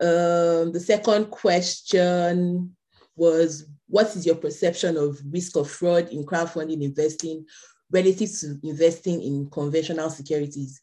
[0.01, 2.75] Um, the second question
[3.15, 7.45] was, what is your perception of risk of fraud in crowdfunding investing
[7.91, 10.81] relative to investing in conventional securities?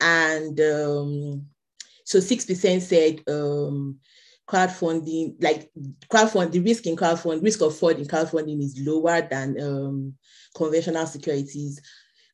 [0.00, 1.46] And um,
[2.04, 3.98] so 6% said um,
[4.48, 5.70] crowdfunding, like
[6.10, 10.14] crowdfunding, the risk in crowdfunding, risk of fraud in crowdfunding is lower than um,
[10.54, 11.80] conventional securities.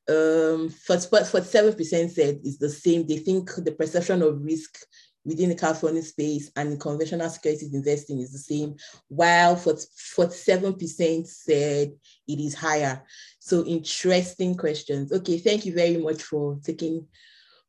[0.08, 3.06] Um, for, for 7% said it's the same.
[3.06, 4.78] They think the perception of risk
[5.24, 8.74] within the crowdfunding space and conventional securities investing is the same,
[9.08, 11.92] while for 47% said
[12.26, 13.04] it is higher.
[13.38, 15.12] So interesting questions.
[15.12, 17.06] Okay, thank you very much for taking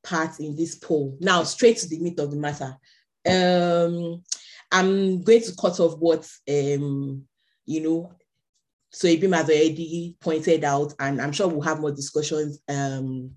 [0.01, 1.17] part in this poll.
[1.19, 2.77] Now, straight to the meat of the matter
[3.27, 4.23] um,
[4.71, 7.23] I'm going to cut off what um,
[7.65, 8.13] you know.
[8.91, 13.29] Soibim has already pointed out, and I'm sure we'll have more discussions um,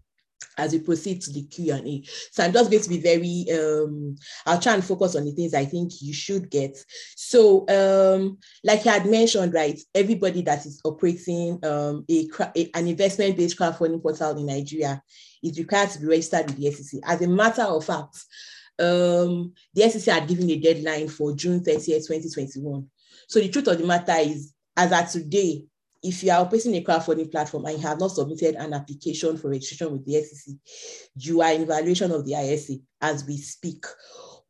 [0.59, 2.03] as we proceed to the Q&A.
[2.31, 4.17] So I'm just going to be very, um,
[4.47, 6.77] I'll try and focus on the things I think you should get.
[7.17, 12.89] So um, like I had mentioned, right, everybody that is operating um, a, a, an
[12.89, 15.03] investment-based crowdfunding portal in Nigeria
[15.43, 17.01] is required to be registered with the SEC.
[17.05, 18.25] As a matter of fact,
[18.79, 22.87] um, the SEC had given a deadline for June 30th, 2021.
[23.29, 25.67] So the truth of the matter is, as at today,
[26.03, 29.51] if you are operating a crowdfunding platform and you have not submitted an application for
[29.51, 30.55] registration with the SEC,
[31.17, 33.85] you are in violation of the ISA as we speak.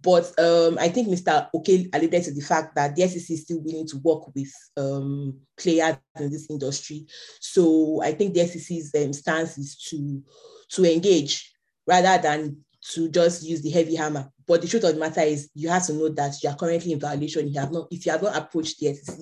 [0.00, 1.48] But um, I think Mr.
[1.54, 5.38] Oke alluded to the fact that the SEC is still willing to work with um,
[5.56, 7.06] players in this industry.
[7.40, 10.22] So I think the SEC's um, stance is to,
[10.70, 11.52] to engage
[11.86, 14.28] rather than to just use the heavy hammer.
[14.46, 16.92] But the truth of the matter is you have to know that you are currently
[16.92, 17.48] in violation.
[17.48, 19.18] You have not, if you have not approached the SEC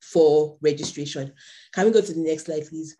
[0.00, 1.32] for registration.
[1.72, 2.96] Can we go to the next slide, please?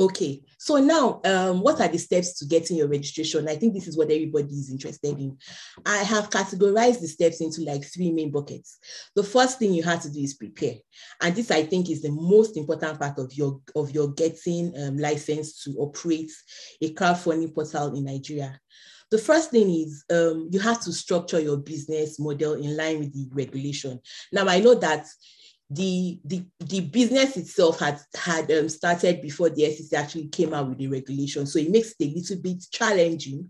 [0.00, 3.46] Okay, so now um, what are the steps to getting your registration?
[3.46, 5.36] I think this is what everybody is interested in.
[5.84, 8.78] I have categorized the steps into like three main buckets.
[9.14, 10.76] The first thing you have to do is prepare.
[11.20, 14.96] And this I think is the most important part of your, of your getting um,
[14.96, 16.32] license to operate
[16.80, 18.58] a crowdfunding portal in Nigeria.
[19.10, 23.12] The first thing is um, you have to structure your business model in line with
[23.12, 24.00] the regulation.
[24.32, 25.04] Now I know that
[25.70, 30.68] the the the business itself had had um, started before the SEC actually came out
[30.68, 33.48] with the regulation, so it makes it a little bit challenging.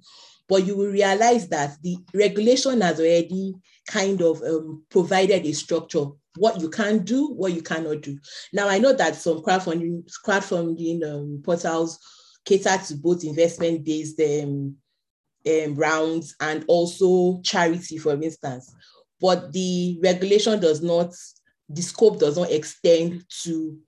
[0.48, 3.54] But you will realize that the regulation has already
[3.86, 6.06] kind of um, provided a structure
[6.36, 8.18] what you can do, what you cannot do.
[8.52, 11.98] Now I know that some crowdfunding crowdfunding um, portals
[12.44, 14.76] cater to both investment based um,
[15.46, 18.72] um, rounds and also charity, for instance.
[19.20, 21.14] But the regulation does not
[21.72, 23.78] the scope does not extend to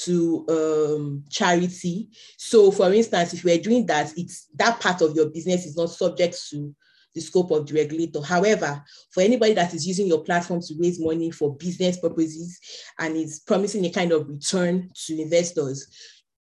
[0.00, 2.08] to um, charity.
[2.36, 5.90] So, for instance, if we're doing that, it's that part of your business is not
[5.90, 6.74] subject to
[7.14, 8.22] the scope of the regulator.
[8.22, 12.60] However, for anybody that is using your platform to raise money for business purposes
[12.98, 15.88] and is promising a kind of return to investors,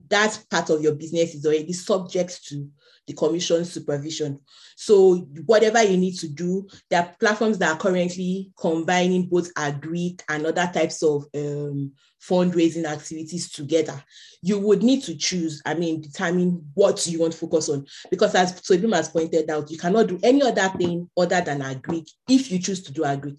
[0.09, 2.69] that part of your business is already subject to
[3.07, 4.39] the commission supervision.
[4.75, 10.17] So whatever you need to do, there are platforms that are currently combining both agri
[10.27, 11.91] and other types of um,
[12.21, 14.03] fundraising activities together.
[14.41, 17.85] You would need to choose, I mean, determine what you want to focus on.
[18.09, 22.05] Because as Soibim has pointed out, you cannot do any other thing other than agri
[22.27, 23.37] if you choose to do agri.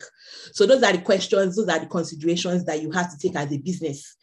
[0.52, 3.52] So those are the questions, those are the considerations that you have to take as
[3.52, 4.16] a business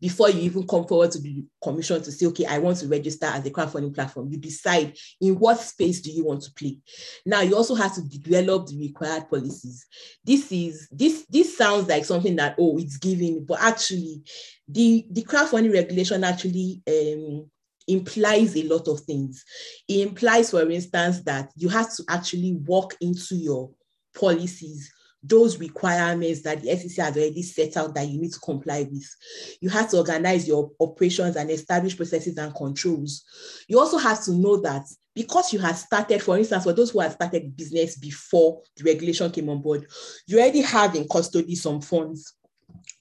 [0.00, 3.26] before you even come forward to the commission to say, okay, I want to register
[3.26, 4.30] as a crowdfunding platform.
[4.30, 6.78] You decide in what space do you want to play.
[7.24, 9.86] Now you also have to develop the required policies.
[10.24, 14.22] This is this this sounds like something that oh it's giving, but actually
[14.68, 17.50] the the crowdfunding regulation actually um,
[17.88, 19.44] implies a lot of things.
[19.88, 23.70] It implies, for instance, that you have to actually walk into your
[24.14, 24.92] policies
[25.28, 29.08] those requirements that the SEC has already set out that you need to comply with.
[29.60, 33.24] You have to organize your operations and establish processes and controls.
[33.68, 37.00] You also have to know that because you have started, for instance, for those who
[37.00, 39.86] have started business before the regulation came on board,
[40.26, 42.34] you already have in custody some funds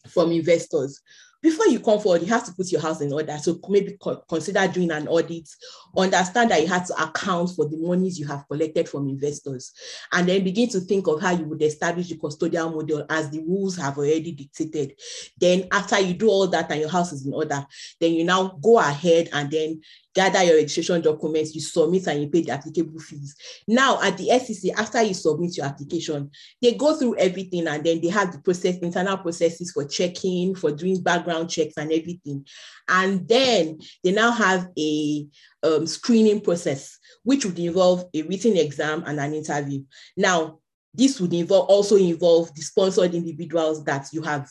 [0.08, 1.02] from investors
[1.46, 3.38] before you come forward, you have to put your house in order.
[3.38, 5.48] So maybe co- consider doing an audit,
[5.96, 9.72] understand that you have to account for the monies you have collected from investors,
[10.12, 13.42] and then begin to think of how you would establish the custodial model as the
[13.42, 15.00] rules have already dictated.
[15.38, 17.64] Then after you do all that and your house is in order,
[18.00, 19.82] then you now go ahead and then
[20.16, 23.36] gather your registration documents, you submit and you pay the applicable fees.
[23.68, 28.02] Now at the SEC, after you submit your application, they go through everything and then
[28.02, 32.46] they have the process, internal processes for checking, for doing background checks and everything.
[32.88, 35.28] And then they now have a
[35.64, 39.84] um, screening process, which would involve a written exam and an interview.
[40.16, 40.60] Now,
[40.94, 44.48] this would involve also involve the sponsored individuals that you have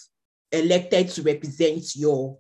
[0.52, 2.36] elected to represent your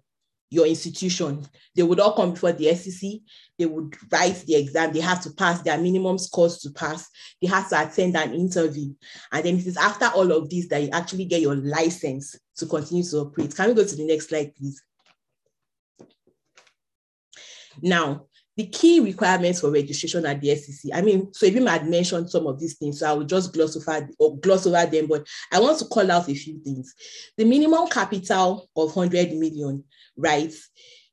[0.50, 1.44] your institution.
[1.74, 3.10] They would all come before the SEC.
[3.58, 4.92] They would write the exam.
[4.92, 7.08] They have to pass their minimum scores to pass.
[7.40, 8.94] They have to attend an interview.
[9.32, 12.66] And then it is after all of this that you actually get your license to
[12.66, 13.54] continue to operate.
[13.54, 14.82] Can we go to the next slide, please?
[17.82, 18.26] Now,
[18.56, 20.92] the key requirements for registration at the SEC.
[20.94, 24.08] I mean, Soibim had mentioned some of these things, so I will just gloss over
[24.18, 26.94] or gloss over them, but I want to call out a few things.
[27.36, 29.82] The minimum capital of 100 million,
[30.16, 30.52] right,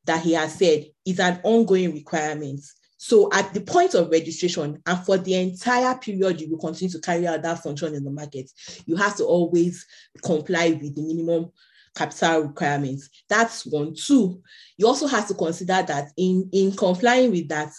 [0.05, 2.61] that he has said is an ongoing requirement.
[2.97, 7.01] So at the point of registration and for the entire period you will continue to
[7.01, 8.51] carry out that function in the market,
[8.85, 9.85] you have to always
[10.23, 11.51] comply with the minimum
[11.95, 13.09] capital requirements.
[13.27, 13.95] That's one.
[13.95, 14.41] Two,
[14.77, 17.71] you also have to consider that in, in complying with that,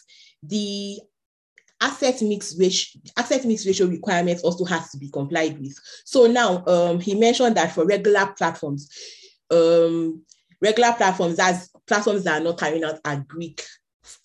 [0.43, 0.99] the
[1.81, 5.77] asset mix ratio asset mix ratio requirements also has to be complied with.
[6.05, 8.89] So now um, he mentioned that for regular platforms,
[9.51, 10.25] um,
[10.63, 13.55] regular platforms as platforms that are not carrying out agri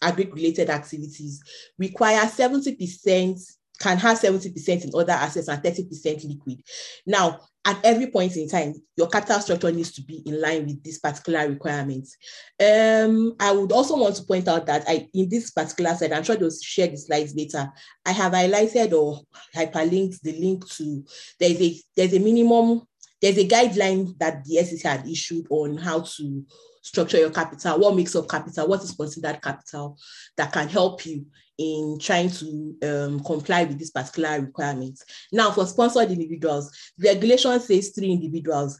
[0.01, 1.41] agri related activities
[1.77, 3.39] require 70%
[3.79, 6.63] can have 70% in other assets and 30% liquid.
[7.05, 10.81] Now, at every point in time, your capital structure needs to be in line with
[10.83, 12.15] these particular requirements.
[12.59, 16.23] Um, I would also want to point out that I, in this particular slide, I'm
[16.23, 17.69] sure they'll share the slides later.
[18.05, 19.21] I have highlighted or
[19.55, 21.03] hyperlinked the link to
[21.39, 22.83] there's a there's a minimum
[23.21, 26.45] there's a guideline that the SEC had issued on how to
[26.81, 29.97] structure your capital, what makes up capital, what is considered capital
[30.37, 31.25] that can help you
[31.57, 35.03] in trying to um, comply with this particular requirements.
[35.31, 38.79] Now, for sponsored individuals, regulation says three individuals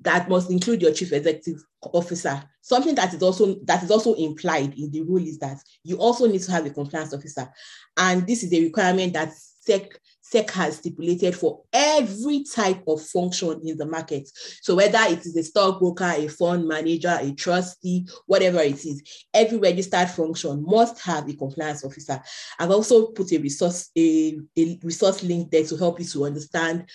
[0.00, 2.42] that must include your chief executive officer.
[2.60, 6.26] Something that is also that is also implied in the rule is that you also
[6.26, 7.48] need to have a compliance officer,
[7.96, 13.60] and this is a requirement that SEC SEC has stipulated for every type of function
[13.64, 14.28] in the market.
[14.60, 19.02] So whether it is a stockbroker, a fund manager, a trustee, whatever it is,
[19.32, 22.20] every registered function must have a compliance officer.
[22.58, 26.88] I've also put a resource, a, a resource link there to help you to understand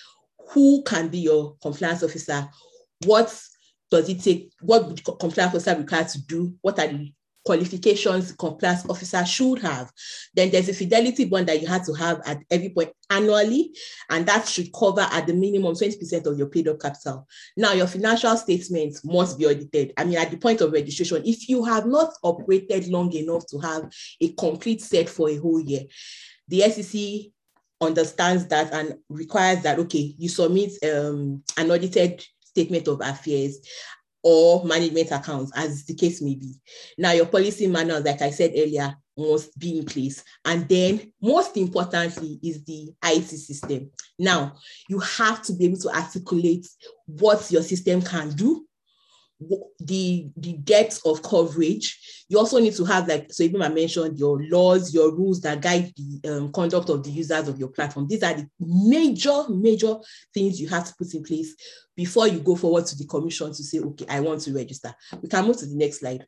[0.49, 2.49] who can be your compliance officer,
[3.05, 3.27] what
[3.89, 7.11] does it take, what would compliance officer required to do, what are the
[7.43, 9.91] qualifications compliance officer should have.
[10.33, 13.75] Then there's a fidelity bond that you have to have at every point annually,
[14.09, 17.27] and that should cover at the minimum 20% of your paid up capital.
[17.57, 19.93] Now, your financial statements must be audited.
[19.97, 23.59] I mean, at the point of registration, if you have not operated long enough to
[23.59, 25.81] have a complete set for a whole year,
[26.47, 27.31] the SEC
[27.81, 33.59] understands that and requires that, okay, you submit um, an audited statement of affairs
[34.23, 36.53] or management accounts, as the case may be.
[36.97, 40.23] Now, your policy manual, like I said earlier, must be in place.
[40.45, 43.91] And then, most importantly, is the IT system.
[44.17, 44.53] Now,
[44.87, 46.67] you have to be able to articulate
[47.05, 48.65] what your system can do
[49.79, 54.93] the the depth of coverage you also need to have like Soibim mentioned your laws
[54.93, 58.07] your rules that guide the um, conduct of the users of your platform.
[58.07, 59.95] These are the major major
[60.33, 61.55] things you have to put in place
[61.95, 64.93] before you go forward to the commission to say okay i want to register.
[65.21, 66.25] We can move to the next slide.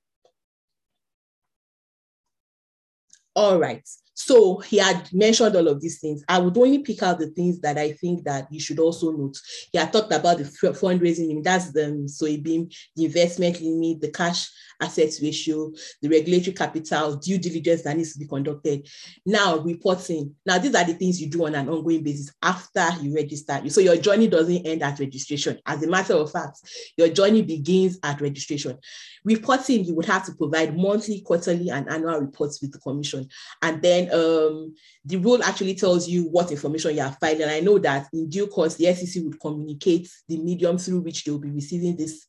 [3.36, 6.24] All right So he had mentioned all of these things.
[6.28, 9.38] I would only pick out the things that I think that you should also note.
[9.72, 14.12] He had talked about the fundraising limit, that's the um, so the investment limit, the
[14.12, 14.50] cash
[14.82, 18.88] assets ratio, the regulatory capital, due diligence that needs to be conducted.
[19.26, 20.36] Now reporting.
[20.46, 23.62] Now these are the things you do on an ongoing basis after you register.
[23.70, 25.60] So your journey doesn't end at registration.
[25.66, 26.60] As a matter of fact,
[26.98, 28.78] your journey begins at registration.
[29.24, 33.28] Reporting, you would have to provide monthly, quarterly, and annual reports with the commission.
[33.62, 34.74] And then um,
[35.06, 37.48] the rule actually tells you what information you are filing.
[37.48, 41.32] I know that in due course, the SEC would communicate the medium through which they
[41.32, 42.26] will be receiving this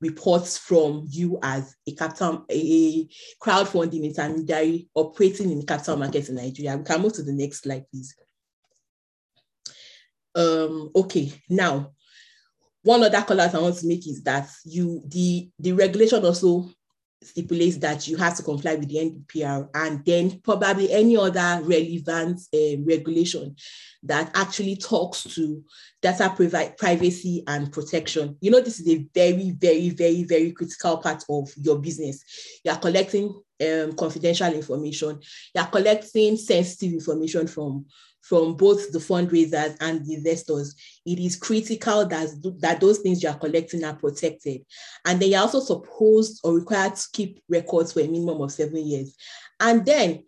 [0.00, 3.06] reports from you as a capital a
[3.42, 6.76] crowdfunding intermediary operating in the capital markets in Nigeria.
[6.76, 8.14] We can move to the next slide, please.
[10.34, 11.92] Um, okay, now
[12.82, 16.70] one other call out I want to make is that you the the regulation also
[17.22, 22.40] stipulates that you have to comply with the NDPR and then probably any other relevant
[22.54, 23.54] uh, regulation
[24.02, 25.62] that actually talks to
[26.00, 26.32] data
[26.78, 28.36] privacy and protection.
[28.40, 32.24] You know, this is a very, very, very, very critical part of your business.
[32.64, 35.20] You are collecting um, confidential information.
[35.54, 37.84] You are collecting sensitive information from
[38.30, 42.28] from both the fundraisers and the investors, it is critical that,
[42.60, 44.64] that those things you are collecting are protected.
[45.04, 48.86] And then you're also supposed or required to keep records for a minimum of seven
[48.86, 49.16] years.
[49.58, 50.22] And then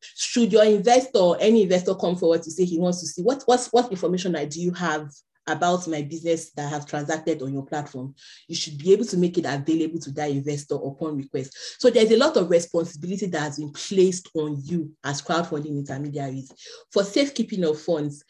[0.00, 3.44] should your investor, or any investor come forward to say he wants to see what,
[3.46, 5.08] what's, what information do you have
[5.46, 8.14] about my business that have transacted on your platform,
[8.48, 11.56] you should be able to make it available to that investor upon request.
[11.78, 16.52] So there's a lot of responsibility that has been placed on you as crowdfunding intermediaries
[16.92, 18.24] for safekeeping of funds.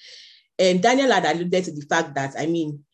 [0.58, 2.84] And Daniel had alluded to the fact that, I mean,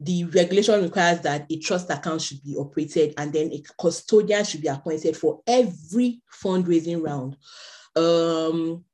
[0.00, 4.62] the regulation requires that a trust account should be operated and then a custodian should
[4.62, 7.36] be appointed for every fundraising round.
[7.96, 8.84] Um,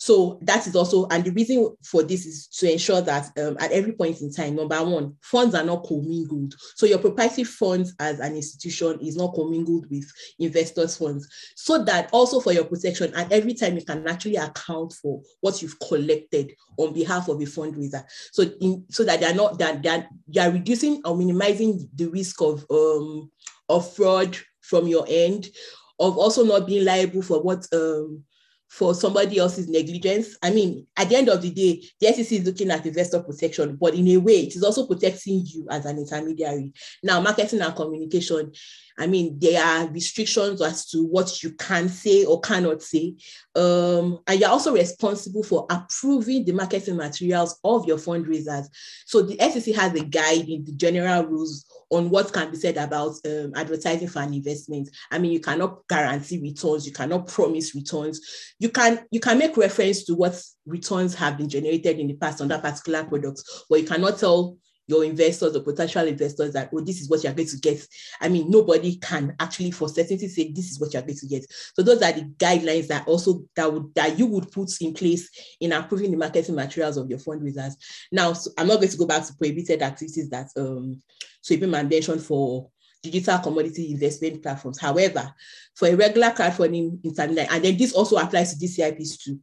[0.00, 3.70] so that is also, and the reason for this is to ensure that um, at
[3.70, 6.54] every point in time, number one, funds are not commingled.
[6.74, 11.28] So your proprietary funds as an institution is not commingled with investors' funds.
[11.54, 15.60] So that also for your protection, and every time you can actually account for what
[15.60, 18.02] you've collected on behalf of a fundraiser.
[18.32, 22.64] So in, so that they're not that they're, they're reducing or minimizing the risk of
[22.70, 23.30] um,
[23.68, 25.50] of fraud from your end,
[25.98, 28.24] of also not being liable for what um,
[28.70, 30.36] for somebody else's negligence.
[30.40, 33.76] I mean, at the end of the day, the SEC is looking at investor protection,
[33.76, 36.72] but in a way, it is also protecting you as an intermediary.
[37.02, 38.52] Now, marketing and communication,
[38.96, 43.16] I mean, there are restrictions as to what you can say or cannot say.
[43.56, 48.66] Um, and you're also responsible for approving the marketing materials of your fundraisers.
[49.04, 52.76] So the SEC has a guide in the general rules on what can be said
[52.76, 54.88] about um, advertising for an investment.
[55.10, 58.20] I mean, you cannot guarantee returns, you cannot promise returns.
[58.58, 62.40] You can you can make reference to what returns have been generated in the past
[62.40, 64.56] on that particular product, but you cannot tell
[64.90, 67.86] your investors or potential investors that, oh, this is what you're going to get.
[68.20, 71.46] I mean, nobody can actually for certainty say this is what you're going to get.
[71.74, 75.30] So those are the guidelines that also that would that you would put in place
[75.60, 77.74] in approving the marketing materials of your fundraisers.
[78.10, 81.00] Now, so I'm not going to go back to prohibited activities that um
[81.42, 82.68] Soibim mentioned for
[83.00, 84.80] digital commodity investment platforms.
[84.80, 85.32] However,
[85.76, 89.38] for a regular crowdfunding intermediary, and then this also applies to DCIPs too,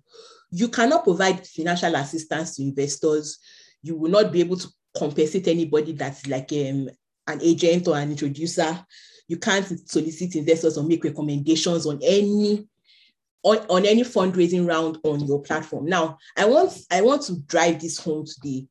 [0.52, 3.40] you cannot provide financial assistance to investors.
[3.82, 4.68] You will not be able to
[4.98, 6.90] compensate anybody that's like um,
[7.28, 8.86] an agent or an introducer.
[9.28, 12.68] You can't solicit investors or make recommendations on any
[13.44, 15.86] on, on any fundraising round on your platform.
[15.86, 18.68] Now, I want I want to drive this home today.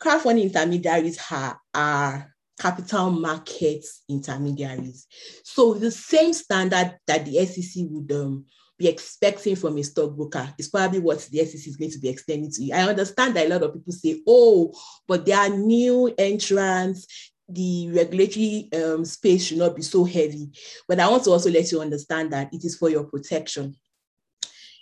[0.00, 5.06] Crowdfunding intermediaries are, are capital markets intermediaries.
[5.44, 8.44] So the same standard that the SEC would um,
[8.78, 12.50] be expecting from a stockbroker is probably what the SEC is going to be extending
[12.50, 12.74] to you.
[12.74, 14.74] I understand that a lot of people say, oh,
[15.06, 20.50] but there are new entrants, the regulatory um, space should not be so heavy.
[20.88, 23.76] But I want to also let you understand that it is for your protection.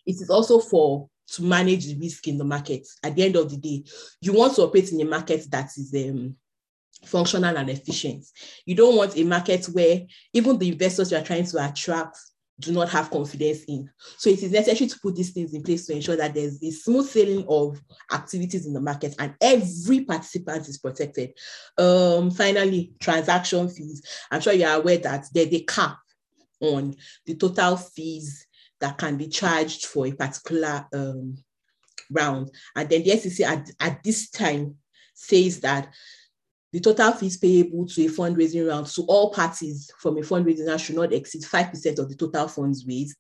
[0.06, 2.86] It is also for to manage the risk in the market.
[3.02, 3.84] At the end of the day,
[4.20, 6.36] you want to operate in a market that is um,
[7.04, 8.24] functional and efficient.
[8.66, 12.18] You don't want a market where even the investors you are trying to attract
[12.62, 13.90] do not have confidence in.
[14.16, 16.70] So it is necessary to put these things in place to ensure that there's a
[16.70, 17.80] smooth sailing of
[18.12, 21.32] activities in the market and every participant is protected.
[21.76, 24.02] Um, finally, transaction fees.
[24.30, 25.98] I'm sure you are aware that there's a cap
[26.60, 26.94] on
[27.26, 28.46] the total fees
[28.80, 31.36] that can be charged for a particular um,
[32.10, 32.50] round.
[32.76, 34.76] And then the SEC at, at this time
[35.14, 35.88] says that
[36.72, 40.80] the total fees payable to a fundraising round to all parties from a fundraising round
[40.80, 43.16] should not exceed 5% of the total funds raised.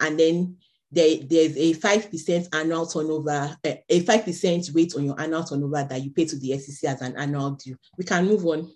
[0.00, 0.56] And then
[0.90, 6.02] there, there's a 5% annual turnover, eh, a 5% rate on your annual turnover that
[6.02, 7.76] you pay to the SEC as an annual due.
[7.98, 8.72] We can move on.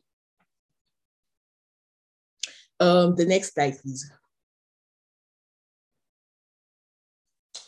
[2.81, 4.11] Um, the next slide, please.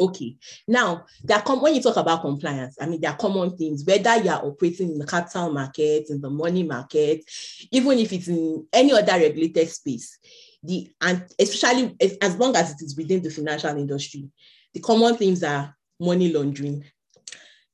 [0.01, 0.35] Okay,
[0.67, 4.17] now there are when you talk about compliance, I mean, there are common things, whether
[4.17, 7.23] you are operating in the capital market, in the money market,
[7.71, 10.19] even if it's in any other regulated space,
[10.63, 14.27] the and especially as long as it is within the financial industry,
[14.73, 16.83] the common things are money laundering,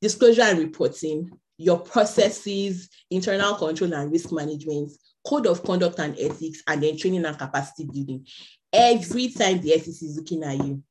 [0.00, 4.90] disclosure and reporting, your processes, internal control and risk management,
[5.24, 8.26] code of conduct and ethics, and then training and capacity building.
[8.72, 10.82] Every time the SEC is looking at you,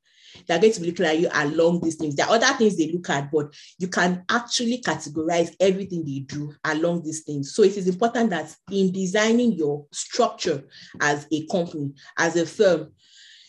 [0.47, 2.15] they're going to be looking at you along these things.
[2.15, 6.53] There are other things they look at, but you can actually categorize everything they do
[6.63, 7.53] along these things.
[7.53, 10.63] So it is important that in designing your structure
[11.01, 12.91] as a company, as a firm,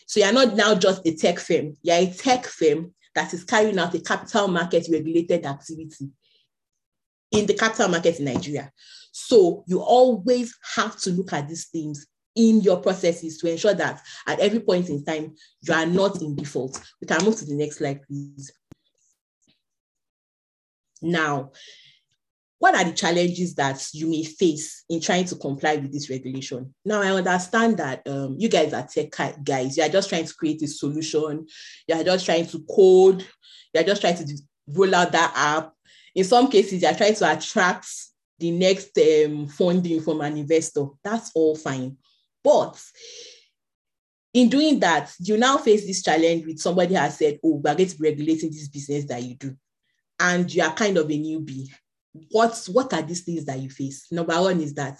[0.05, 3.79] so you're not now just a tech firm, you're a tech firm that is carrying
[3.79, 6.09] out a capital market regulated activity
[7.31, 8.71] in the capital market in Nigeria.
[9.11, 12.07] So you always have to look at these things
[12.37, 16.35] in your processes to ensure that at every point in time, you are not in
[16.35, 16.79] default.
[17.01, 18.51] We can move to the next slide, please.
[21.01, 21.51] Now,
[22.59, 26.73] what are the challenges that you may face in trying to comply with this regulation?
[26.85, 29.13] Now, I understand that um, you guys are tech
[29.43, 29.77] guys.
[29.77, 31.45] You are just trying to create a solution.
[31.87, 33.25] You are just trying to code.
[33.73, 35.73] You are just trying to roll out that app.
[36.15, 37.87] In some cases, you are trying to attract
[38.39, 40.85] the next um, funding from an investor.
[41.03, 41.97] That's all fine.
[42.43, 42.81] But
[44.33, 47.89] in doing that, you now face this challenge with somebody has said, Oh, we're going
[47.89, 49.55] to be regulating this business that you do.
[50.19, 51.67] And you are kind of a newbie.
[52.31, 54.07] What's what are these things that you face?
[54.11, 54.99] Number one is that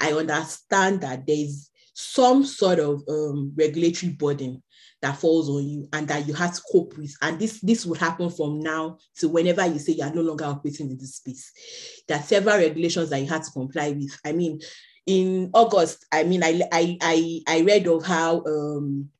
[0.00, 4.62] I understand that there's some sort of um, regulatory burden
[5.02, 7.14] that falls on you and that you have to cope with.
[7.22, 10.44] And this, this would happen from now to whenever you say you are no longer
[10.44, 11.52] operating in this space.
[12.08, 14.18] There are several regulations that you have to comply with.
[14.24, 14.60] I mean,
[15.06, 19.10] in August, I mean, I I I, I read of how um,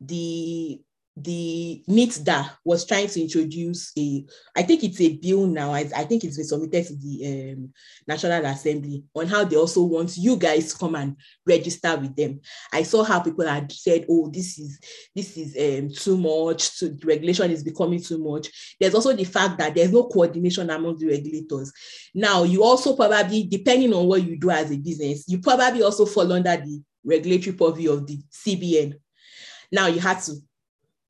[0.00, 0.80] the
[1.16, 4.24] the NITDA was trying to introduce a,
[4.56, 5.72] I think it's a bill now.
[5.72, 7.72] I, I think it's been submitted to the um,
[8.08, 12.40] National Assembly on how they also want you guys to come and register with them.
[12.72, 14.80] I saw how people had said, "Oh, this is
[15.14, 16.80] this is um, too much.
[16.80, 20.98] The regulation is becoming too much." There's also the fact that there's no coordination among
[20.98, 21.72] the regulators.
[22.12, 26.06] Now, you also probably, depending on what you do as a business, you probably also
[26.06, 28.94] fall under the regulatory purview of the CBN.
[29.70, 30.34] Now you have to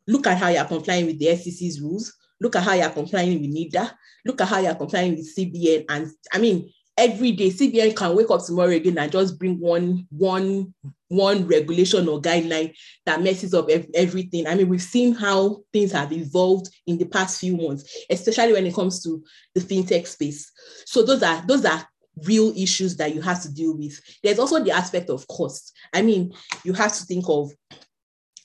[0.07, 3.55] look at how you're complying with the SEC's rules, look at how you're complying with
[3.55, 3.90] NITDA.
[4.24, 5.84] look at how you're complying with CBN.
[5.88, 10.07] And I mean, every day CBN can wake up tomorrow again and just bring one,
[10.11, 10.74] one,
[11.09, 12.74] one regulation or guideline
[13.07, 14.46] that messes up everything.
[14.46, 18.66] I mean, we've seen how things have evolved in the past few months, especially when
[18.66, 19.22] it comes to
[19.55, 20.50] the fintech space.
[20.86, 21.86] So those are those are
[22.24, 24.00] real issues that you have to deal with.
[24.22, 25.72] There's also the aspect of cost.
[25.92, 26.32] I mean,
[26.62, 27.50] you have to think of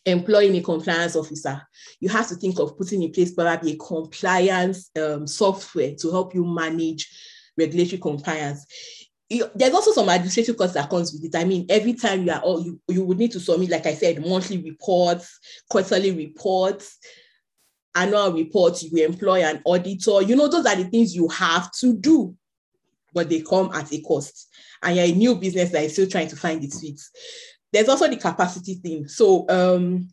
[0.06, 1.62] employing a compliance officer,
[2.00, 6.34] you have to think of putting in place probably a compliance um, software to help
[6.34, 7.10] you manage
[7.58, 8.66] regulatory compliance.
[9.30, 11.38] there's also some administrative costs that comes with it.
[11.38, 13.94] I mean, every time you are all you, you would need to submit, like I
[13.94, 15.40] said, monthly reports,
[15.70, 16.98] quarterly reports,
[17.96, 20.22] annual reports, you employ an auditor.
[20.22, 22.36] You know, those are the things you have to do,
[23.14, 24.48] but they come at a cost.
[24.82, 27.02] And you're a new business that is still trying to find its feet
[27.72, 29.08] there's also the capacity thing.
[29.08, 30.10] So um,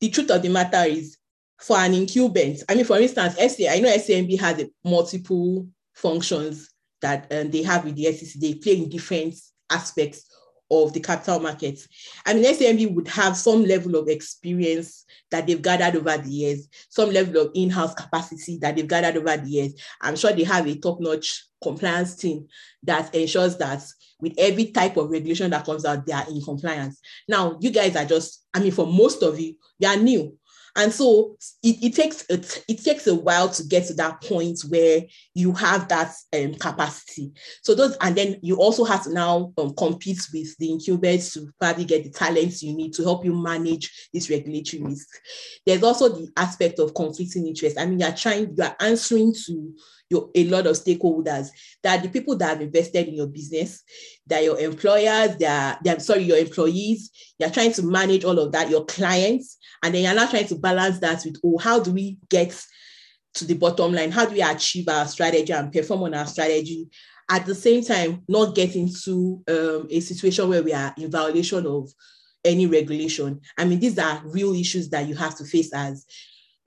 [0.00, 1.16] the truth of the matter is
[1.60, 6.70] for an incumbent, I mean, for instance, SCA, I know FCMB has a multiple functions
[7.02, 8.40] that um, they have with the SEC.
[8.40, 9.34] They play in different
[9.70, 10.27] aspects
[10.70, 11.88] of the capital markets.
[12.26, 16.68] I mean, FCMB would have some level of experience that they've gathered over the years,
[16.88, 19.74] some level of in-house capacity that they've gathered over the years.
[20.00, 22.46] I'm sure they have a top-notch compliance team
[22.82, 23.82] that ensures that
[24.20, 27.00] with every type of regulation that comes out, they are in compliance.
[27.28, 30.36] Now, you guys are just, I mean, for most of you, you are new.
[30.78, 34.60] And so it, it takes it, it takes a while to get to that point
[34.68, 35.02] where
[35.34, 37.32] you have that um, capacity.
[37.62, 41.50] So those, and then you also have to now um, compete with the incubators to
[41.60, 45.08] probably get the talents you need to help you manage this regulatory risk.
[45.66, 47.76] There's also the aspect of conflicting interest.
[47.76, 49.74] I mean, you're trying, you are answering to
[50.10, 51.48] your, a lot of stakeholders
[51.82, 53.82] that the people that have invested in your business,
[54.26, 58.84] that your employers, they're, sorry, your employees, you're trying to manage all of that, your
[58.86, 62.58] clients, and then you're now trying to balance that with, oh, how do we get
[63.34, 64.10] to the bottom line?
[64.10, 66.88] How do we achieve our strategy and perform on our strategy?
[67.30, 71.66] At the same time, not get into um, a situation where we are in violation
[71.66, 71.90] of
[72.44, 73.40] any regulation.
[73.58, 76.06] I mean, these are real issues that you have to face as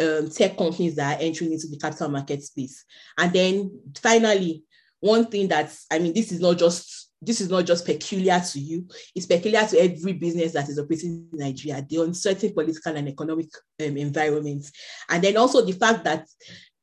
[0.02, 2.84] um, tech companies that are entering into the capital market space.
[3.18, 4.64] And then finally,
[5.00, 8.60] one thing that's, I mean, this is not just this is not just peculiar to
[8.60, 13.08] you, it's peculiar to every business that is operating in Nigeria, the uncertain political and
[13.08, 13.46] economic
[13.80, 14.66] um, environment.
[15.08, 16.28] And then also the fact that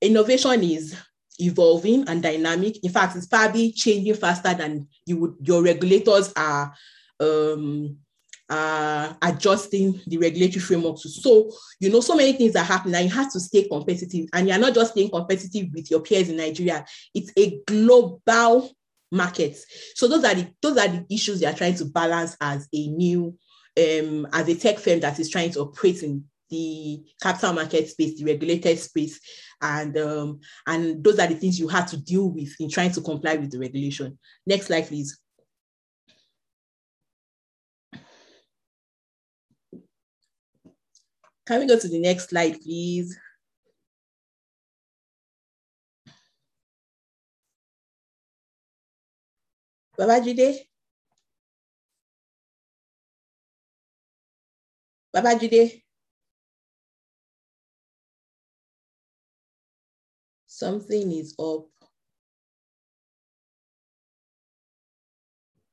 [0.01, 0.97] innovation is
[1.41, 2.85] evolving and dynamic.
[2.85, 6.73] In fact, it's probably changing faster than you would your regulators are
[7.19, 7.97] um,
[8.49, 11.09] uh, adjusting the regulatory framework to.
[11.09, 14.29] So, you know, so many things are happening you have to stay competitive.
[14.33, 16.85] And you're not just staying competitive with your peers in Nigeria,
[17.15, 18.71] it's a global
[19.11, 19.59] market.
[19.95, 22.87] So those are the those are the issues you are trying to balance as a
[22.89, 23.37] new
[23.79, 28.19] um, as a tech firm that is trying to operate in the capital market space,
[28.19, 29.21] the regulated space,
[29.61, 33.01] and um, and those are the things you have to deal with in trying to
[33.01, 34.19] comply with the regulation.
[34.47, 35.19] Next slide, please.
[41.49, 43.19] Can we go to the next slide, please?
[49.99, 50.59] Babajide?
[55.17, 55.83] Babajide?
[60.47, 61.65] Something is up.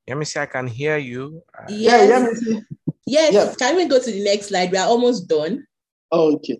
[0.07, 1.43] Let me see, I can hear you.
[1.53, 2.39] Uh, yes.
[2.47, 2.59] Yeah, yeah,
[3.06, 3.53] Yes, Yeah.
[3.56, 4.72] can we go to the next slide?
[4.72, 5.66] We are almost done.
[6.12, 6.60] Oh, Okay.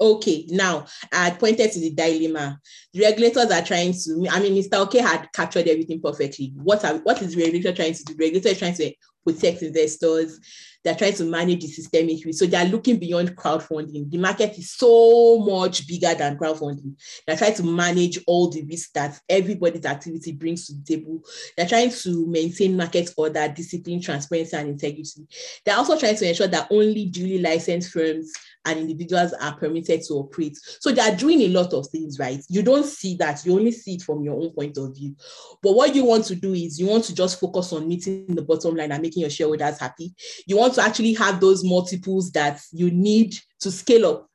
[0.00, 2.58] Okay, now I pointed to the dilemma.
[2.92, 4.74] The regulators are trying to, I mean, Mr.
[4.80, 6.52] Oke had captured everything perfectly.
[6.56, 8.14] What are what is the regulator trying to do?
[8.14, 8.92] The regulator is trying to
[9.24, 10.40] protect investors,
[10.84, 12.38] they're trying to manage the systemic risk.
[12.38, 14.10] So they're looking beyond crowdfunding.
[14.10, 16.94] The market is so much bigger than crowdfunding.
[17.26, 21.22] They're trying to manage all the risks that everybody's activity brings to the table.
[21.56, 25.26] They're trying to maintain market order, discipline, transparency, and integrity.
[25.64, 28.32] They're also trying to ensure that only duly licensed firms
[28.64, 30.58] and individuals are permitted to operate.
[30.80, 32.40] So they are doing a lot of things, right?
[32.48, 35.16] You don't see that, you only see it from your own point of view.
[35.62, 38.42] But what you want to do is you want to just focus on meeting the
[38.42, 40.14] bottom line and making your shareholders happy.
[40.46, 44.28] You want to actually have those multiples that you need to scale up.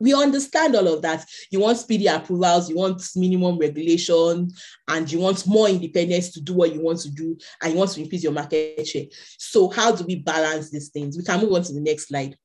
[0.00, 1.24] We understand all of that.
[1.50, 4.48] You want speedy approvals, you want minimum regulation,
[4.86, 7.90] and you want more independence to do what you want to do, and you want
[7.92, 9.06] to increase your market share.
[9.38, 11.16] So, how do we balance these things?
[11.16, 12.36] We can move on to the next slide.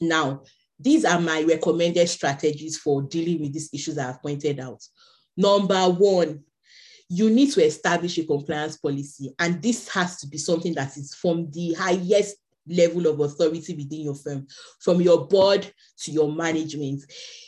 [0.00, 0.42] Now,
[0.78, 4.82] these are my recommended strategies for dealing with these issues I have pointed out.
[5.36, 6.44] Number one,
[7.08, 11.14] you need to establish a compliance policy, and this has to be something that is
[11.14, 12.36] from the highest
[12.66, 14.46] level of authority within your firm,
[14.80, 17.02] from your board to your management.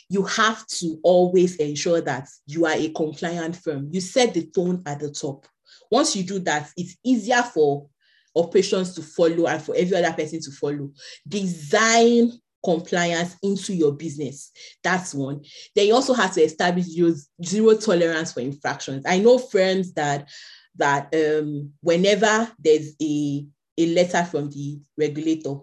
[0.09, 3.89] You have to always ensure that you are a compliant firm.
[3.91, 5.45] You set the tone at the top.
[5.91, 7.87] Once you do that, it's easier for
[8.35, 10.91] operations to follow and for every other person to follow.
[11.27, 12.31] Design
[12.63, 14.51] compliance into your business.
[14.83, 15.43] That's one.
[15.75, 17.13] Then you also have to establish your
[17.43, 19.05] zero tolerance for infractions.
[19.07, 20.29] I know firms that
[20.77, 23.45] that um, whenever there's a,
[23.77, 25.55] a letter from the regulator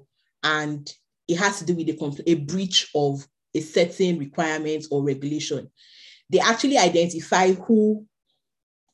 [0.43, 0.93] and
[1.27, 5.71] it has to do with a, a breach of a certain requirement or regulation,
[6.31, 8.05] they actually identify who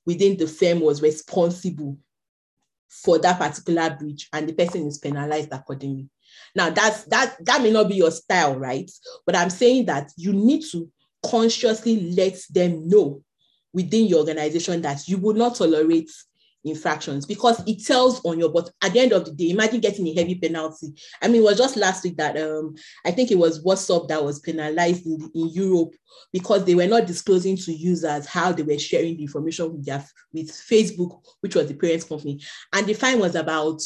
[0.07, 1.99] within the firm was responsible
[3.03, 6.09] for that particular breach and the person is penalized accordingly.
[6.55, 8.91] Now that's that that may not be your style, right?
[9.27, 10.91] But I'm saying that you need to
[11.25, 13.23] consciously let them know
[13.73, 16.11] within your organization that you will not tolerate
[16.65, 20.07] infractions because it tells on your but at the end of the day imagine getting
[20.09, 20.95] a heavy penalty.
[21.21, 24.25] I mean it was just last week that um i think it was whatsapp that
[24.25, 25.95] was penalized in, the, in europe
[26.33, 30.05] because they were not disclosing to users how they were sharing the information with their
[30.33, 32.41] with facebook which was the parent company.
[32.73, 33.81] And the fine was about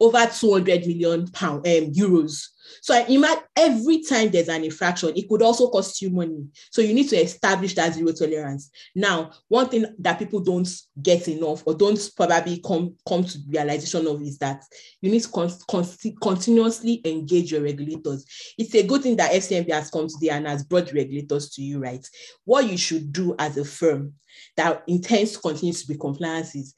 [0.00, 2.48] over 200 million pound um, euros.
[2.82, 6.46] So I imagine every time there's an infraction, it could also cost you money.
[6.70, 8.70] So you need to establish that zero tolerance.
[8.94, 10.68] Now, one thing that people don't
[11.00, 14.64] get enough or don't probably come, come to realization of is that
[15.00, 15.86] you need to con- con-
[16.20, 18.26] continuously engage your regulators.
[18.58, 21.78] It's a good thing that FCMB has come today and has brought regulators to you,
[21.78, 22.06] right?
[22.44, 24.14] What you should do as a firm
[24.56, 26.74] that intends to continue to be compliant is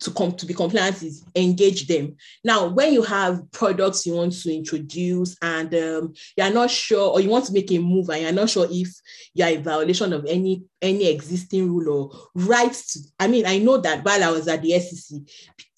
[0.00, 2.16] to come to be compliant is engage them.
[2.42, 7.20] Now, when you have products you want to introduce and um, you're not sure, or
[7.20, 8.88] you want to make a move and you're not sure if
[9.34, 12.94] you're in violation of any any existing rule or rights.
[12.94, 15.20] To, I mean, I know that while I was at the SEC,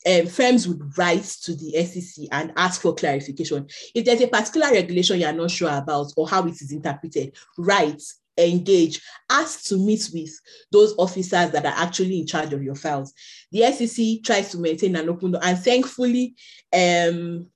[0.06, 3.66] um, firms would write to the SEC and ask for clarification.
[3.94, 8.02] If there's a particular regulation you're not sure about or how it is interpreted, write
[8.38, 10.30] engage, ask to meet with
[10.70, 13.12] those officers that are actually in charge of your files.
[13.50, 16.34] The SEC tries to maintain an open door, and thankfully,
[16.72, 17.46] um,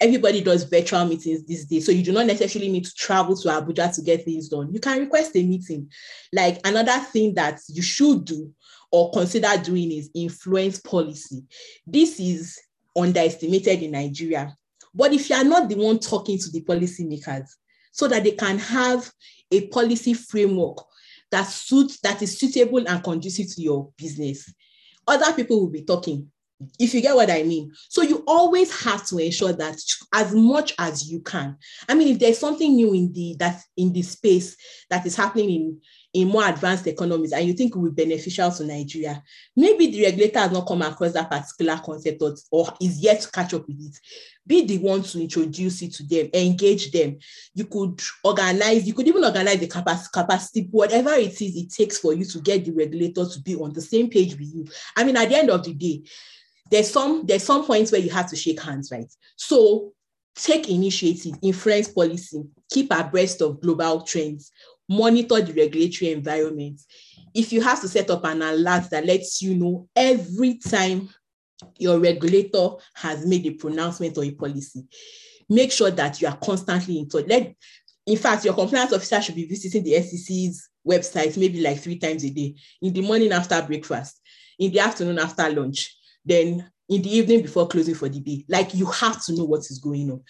[0.00, 1.86] everybody does virtual meetings these days.
[1.86, 4.72] So you do not necessarily need to travel to Abuja to get things done.
[4.72, 5.90] You can request a meeting.
[6.32, 8.52] Like another thing that you should do
[8.92, 11.44] or consider doing is influence policy.
[11.86, 12.58] This is
[12.96, 14.54] underestimated in Nigeria.
[14.94, 17.48] But if you are not the one talking to the policymakers
[17.96, 19.10] so that they can have
[19.50, 20.84] a policy framework
[21.30, 24.52] that suits that is suitable and conducive to your business,
[25.06, 26.30] other people will be talking
[26.78, 27.72] if you get what I mean.
[27.88, 29.76] So you always have to ensure that
[30.14, 31.56] as much as you can.
[31.88, 34.56] I mean, if there's something new in the that in the space
[34.90, 35.80] that is happening in
[36.16, 39.22] in more advanced economies and you think it will be beneficial to Nigeria,
[39.54, 43.30] maybe the regulator has not come across that particular concept or, or is yet to
[43.30, 44.00] catch up with it.
[44.46, 47.18] Be the one to introduce it to them, engage them.
[47.52, 51.98] You could organize, you could even organize the capacity, capacity, whatever it is it takes
[51.98, 54.66] for you to get the regulator to be on the same page with you.
[54.96, 56.02] I mean, at the end of the day,
[56.70, 59.12] there's some there's some points where you have to shake hands, right?
[59.36, 59.92] So
[60.34, 64.50] take initiative, influence policy, keep abreast of global trends,
[64.88, 66.80] monitor the regulatory environment.
[67.34, 71.08] If you have to set up an alert that lets you know every time
[71.78, 74.86] your regulator has made a pronouncement or a policy,
[75.48, 77.26] make sure that you are constantly in touch.
[77.26, 77.54] Let,
[78.06, 82.24] in fact, your compliance officer should be visiting the SEC's website maybe like three times
[82.24, 84.20] a day, in the morning after breakfast,
[84.58, 88.44] in the afternoon after lunch, then in the evening before closing for the day.
[88.48, 90.22] Like you have to know what is going on.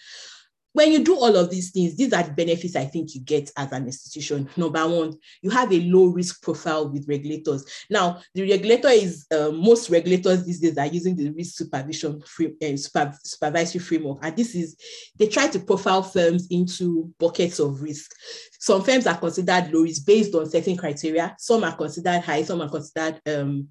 [0.77, 3.49] When you do all of these things, these are the benefits I think you get
[3.57, 4.47] as an institution.
[4.55, 7.65] Number one, you have a low risk profile with regulators.
[7.89, 12.53] Now, the regulator is uh, most regulators these days are using the risk supervision free,
[12.61, 14.75] uh, super, supervisory framework, and this is
[15.15, 18.11] they try to profile firms into buckets of risk.
[18.59, 21.35] Some firms are considered low risk based on certain criteria.
[21.39, 22.43] Some are considered high.
[22.43, 23.69] Some are considered um,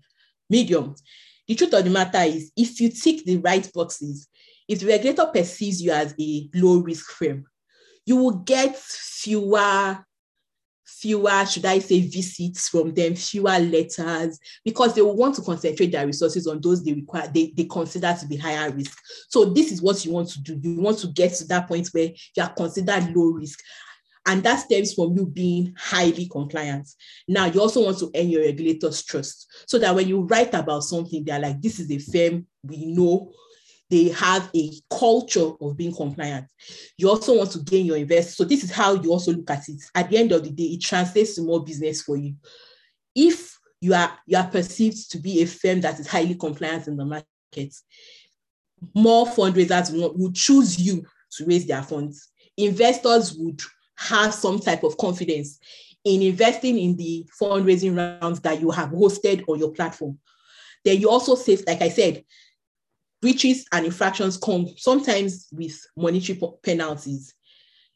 [0.51, 0.97] medium.
[1.47, 4.27] The truth of the matter is, if you tick the right boxes,
[4.69, 7.45] if the regulator perceives you as a low risk firm,
[8.05, 10.05] you will get fewer,
[10.85, 15.93] fewer, should I say, visits from them, fewer letters, because they will want to concentrate
[15.93, 18.99] their resources on those they require, they, they consider to be higher risk.
[19.29, 20.59] So this is what you want to do.
[20.63, 23.61] You want to get to that point where you are considered low risk.
[24.29, 26.89] And that stems from you being highly compliant.
[27.29, 30.83] Now, you also want to earn your regulator's trust so that when you write about
[30.83, 33.33] something, they're like, this is a firm we know
[33.89, 36.47] they have a culture of being compliant.
[36.99, 38.37] You also want to gain your investors.
[38.37, 39.81] So this is how you also look at it.
[39.95, 42.35] At the end of the day, it translates to more business for you.
[43.15, 46.97] If you are you are perceived to be a firm that is highly compliant in
[46.97, 47.75] the market,
[48.95, 52.29] more fundraisers will choose you to raise their funds.
[52.57, 53.61] Investors would
[53.99, 55.59] have some type of confidence
[56.05, 60.19] in investing in the fundraising rounds that you have hosted on your platform.
[60.85, 62.25] Then you also save, like I said,
[63.27, 67.35] breaches and infractions come sometimes with monetary penalties.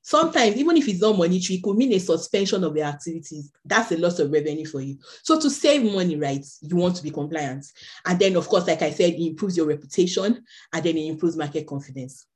[0.03, 3.53] Sometimes, even if it's not monetary, it could mean a suspension of your activities.
[3.65, 4.99] That's a loss of revenue for you.
[5.23, 7.65] So to save money, right, you want to be compliant.
[8.05, 11.37] And then, of course, like I said, it improves your reputation and then it improves
[11.37, 12.27] market confidence.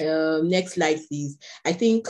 [0.00, 1.36] Um, next slide, please.
[1.66, 2.08] I think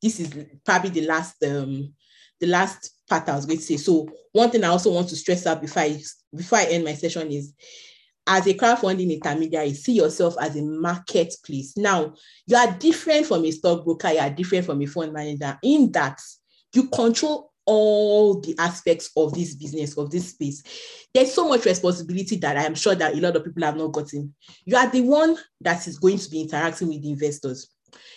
[0.00, 1.94] this is probably the last um,
[2.40, 3.76] the last part I was going to say.
[3.76, 6.02] So one thing I also want to stress out before I
[6.34, 7.52] before I end my session is
[8.26, 11.76] as a crowdfunding intermediary, see yourself as a marketplace.
[11.76, 12.14] Now,
[12.46, 16.20] you are different from a stockbroker, you are different from a fund manager in that
[16.72, 20.62] you control all the aspects of this business, of this space.
[21.14, 23.92] There's so much responsibility that I am sure that a lot of people have not
[23.92, 24.34] gotten.
[24.64, 27.68] You are the one that is going to be interacting with the investors.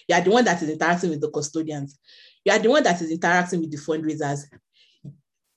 [0.07, 1.99] You are the one that is interacting with the custodians.
[2.43, 4.41] You are the one that is interacting with the fundraisers.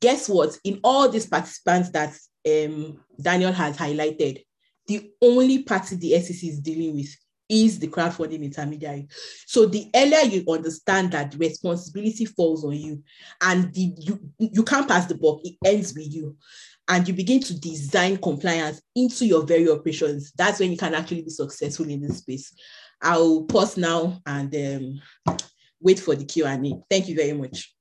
[0.00, 0.58] Guess what?
[0.64, 2.14] In all these participants that
[2.46, 4.44] um, Daniel has highlighted,
[4.86, 7.14] the only party the SEC is dealing with
[7.48, 9.08] is the crowdfunding intermediary.
[9.46, 13.02] So the earlier you understand that responsibility falls on you
[13.40, 16.36] and the, you, you can't pass the buck, it ends with you.
[16.90, 20.32] And you begin to design compliance into your very operations.
[20.36, 22.54] That's when you can actually be successful in this space.
[23.02, 25.38] I'll pause now and um,
[25.80, 26.72] wait for the Q&A.
[26.90, 27.74] Thank you very much.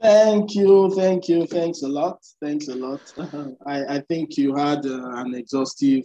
[0.00, 3.00] Thank you, thank you, thanks a lot, thanks a lot.
[3.66, 6.04] I, I think you had uh, an exhaustive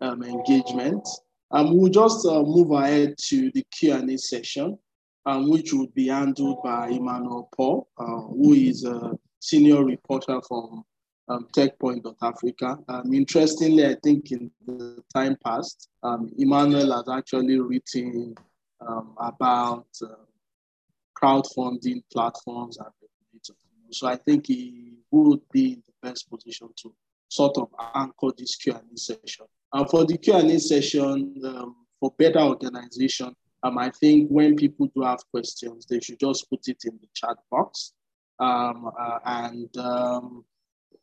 [0.00, 1.06] um, engagement.
[1.50, 4.78] Um, we'll just uh, move ahead to the Q&A session,
[5.26, 10.84] um, which will be handled by Emmanuel Paul, uh, who is a senior reporter from
[11.28, 12.78] um, TechPoint.Africa.
[12.88, 18.36] Um, interestingly, I think in the time past, um, Emmanuel has actually written
[18.80, 20.14] um, about uh,
[21.20, 22.88] crowdfunding platforms and.
[23.94, 26.94] So I think he would be in the best position to
[27.28, 29.46] sort of anchor this Q&A session.
[29.72, 35.02] And for the Q&A session, um, for better organization, um, I think when people do
[35.02, 37.92] have questions, they should just put it in the chat box.
[38.38, 40.44] Um, uh, and um,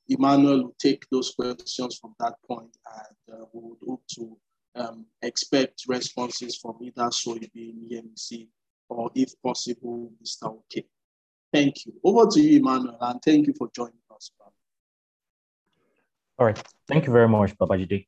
[0.08, 4.38] Emmanuel will take those questions from that point and uh, we would hope to
[4.76, 8.48] um, expect responses from either Soibim, EMC,
[8.90, 10.48] or if possible, Mr.
[10.48, 10.86] Oke.
[11.54, 11.94] Thank you.
[12.04, 14.32] Over to you, Emmanuel, and thank you for joining us.
[16.40, 16.64] All right.
[16.88, 18.08] Thank you very much, Babajide.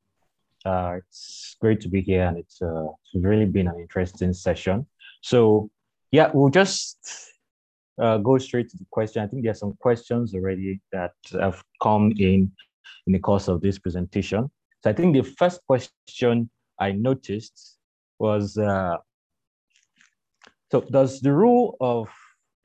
[0.66, 4.88] Uh, it's great to be here, and it's, uh, it's really been an interesting session.
[5.22, 5.70] So,
[6.12, 6.98] yeah, we'll just
[8.02, 9.22] uh, go straight to the question.
[9.22, 12.52] I think there are some questions already that have come in
[13.06, 14.50] in the course of this presentation.
[14.84, 17.78] So I think the first question I noticed
[18.20, 18.98] was, uh,
[20.72, 22.10] so does the rule of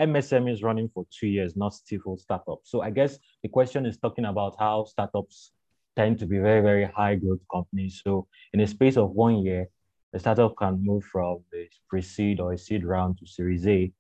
[0.01, 2.71] MSM is running for two years, not stifle startups?
[2.71, 5.53] So I guess the question is talking about how startups
[5.97, 8.01] tend to be very, very high growth companies.
[8.05, 9.69] So in a space of one year,
[10.13, 13.93] a startup can move from a pre-seed or seed round to Series A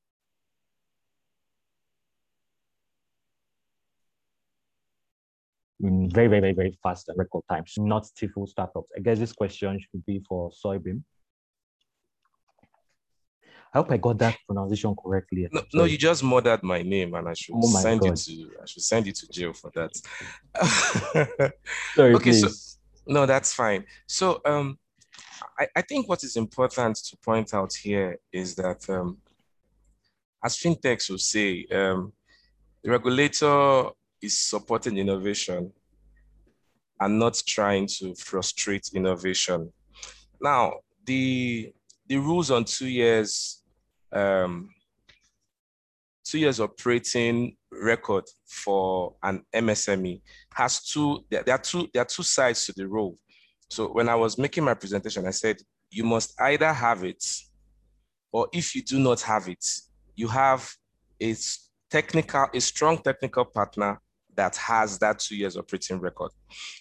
[5.81, 8.91] in very, very, very, very fast and record times, not stifle startups.
[8.97, 11.03] I guess this question should be for Soibim.
[13.75, 15.49] I hope I got that pronunciation correctly.
[15.53, 18.11] No, no, you just murdered my name, and I should oh send God.
[18.11, 19.95] you to I should send you to jail for that.
[21.95, 22.41] Sorry, okay, please.
[22.41, 23.85] so no, that's fine.
[24.07, 24.79] So um
[25.59, 29.19] I, I think what is important to point out here is that um
[30.45, 32.12] as fintechs will say, um,
[32.83, 33.85] the regulator
[34.23, 35.73] is supporting innovation
[37.01, 39.73] and not trying to frustrate innovation.
[40.41, 41.73] Now, the
[42.09, 43.63] the rules on two years,
[44.13, 44.71] um,
[46.25, 50.21] two years operating record for an MSME
[50.55, 51.25] has two.
[51.31, 51.89] There, there are two.
[51.93, 53.17] There are two sides to the rule.
[53.71, 55.59] So when I was making my presentation, I said
[55.91, 57.25] you must either have it,
[58.33, 59.65] or if you do not have it,
[60.17, 60.71] you have
[61.23, 61.37] a
[61.91, 64.01] technical, a strong technical partner
[64.39, 66.30] that has that two years operating record.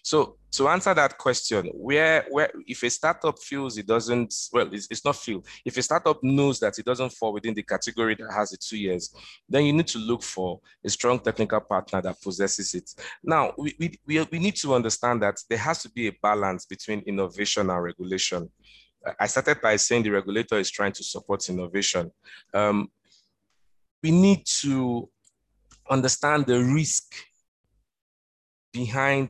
[0.04, 4.88] So to answer that question, where where if a startup feels it doesn't, well, it's,
[4.92, 5.44] it's not feel.
[5.66, 8.78] If a startup knows that it doesn't fall within the category that has the two
[8.78, 9.12] years,
[9.50, 12.94] then you need to look for a strong technical partner that possesses it.
[13.24, 17.00] Now we, we, we, need to understand that there has to be a balance between
[17.08, 18.52] innovation and regulation.
[19.20, 22.12] I started by saying the regulator is trying to support innovation.
[22.54, 22.92] Um,
[24.04, 25.10] we need to
[25.90, 27.16] understand the risk
[28.78, 29.30] behind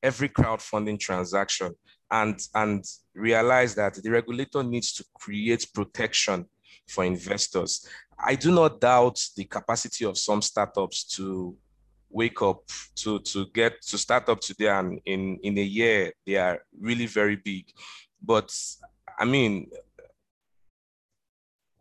[0.00, 1.74] every crowdfunding transaction
[2.10, 2.84] and, and
[3.14, 6.46] realize that the regulator needs to create protection
[6.86, 7.88] for investors.
[8.16, 11.56] I do not doubt the capacity of some startups to
[12.10, 12.62] wake up
[12.94, 17.06] to to get to start up today and in in a year they are really
[17.06, 17.64] very big
[18.22, 18.48] but
[19.18, 19.68] i mean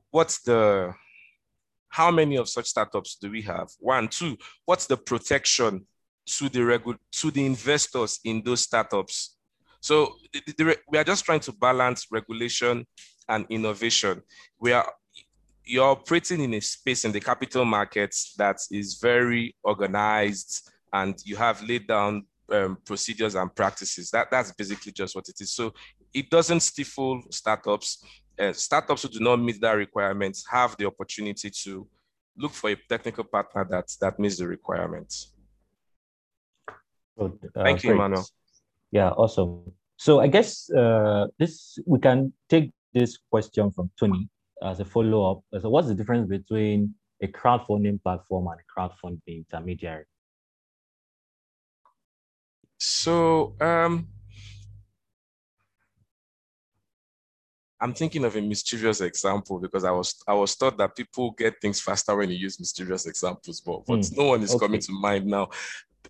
[0.09, 0.91] what's the
[1.89, 5.85] how many of such startups do we have one two what's the protection
[6.25, 9.37] to the regu- to the investors in those startups.
[9.81, 12.85] So the, the, we are just trying to balance regulation
[13.27, 14.21] and innovation.
[14.59, 14.91] We are
[15.65, 21.35] you're operating in a space in the capital markets that is very organized and you
[21.35, 24.11] have laid down um, procedures and practices.
[24.11, 25.53] That, that's basically just what it is.
[25.53, 25.73] So
[26.13, 28.03] it doesn't stifle startups.
[28.37, 31.87] Uh, startups who do not meet that requirements have the opportunity to
[32.37, 35.32] look for a technical partner that, that meets the requirements.
[37.17, 37.51] Good.
[37.55, 38.25] Uh, Thank you, Manuel.
[38.91, 39.71] Yeah, awesome.
[39.97, 44.29] So I guess uh, this we can take this question from Tony
[44.61, 45.41] as a follow-up.
[45.61, 50.05] So what's the difference between a crowdfunding platform and a crowdfunding intermediary?
[52.79, 54.07] So um,
[57.79, 61.59] I'm thinking of a mischievous example because I was I was taught that people get
[61.61, 64.65] things faster when you use mischievous examples, but, but mm, no one is okay.
[64.65, 65.49] coming to mind now.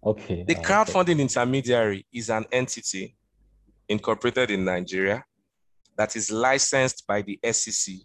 [0.05, 0.43] Okay.
[0.47, 1.21] The crowdfunding okay.
[1.21, 3.15] intermediary is an entity
[3.87, 5.23] incorporated in Nigeria
[5.97, 7.95] that is licensed by the SEC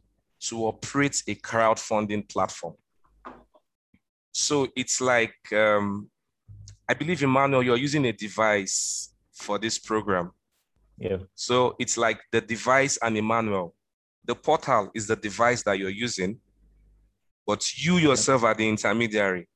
[0.40, 2.74] to operate a crowdfunding platform.
[4.32, 6.08] So it's like, um,
[6.88, 10.30] I believe, Emmanuel, you're using a device for this program.
[10.98, 11.18] Yeah.
[11.34, 13.74] So it's like the device and Emmanuel.
[14.24, 16.38] The portal is the device that you're using,
[17.46, 19.48] but you yourself are the intermediary.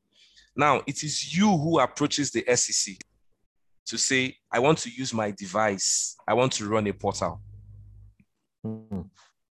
[0.54, 2.94] Now, it is you who approaches the SEC
[3.86, 6.16] to say, I want to use my device.
[6.26, 7.40] I want to run a portal.
[8.66, 9.02] Mm-hmm.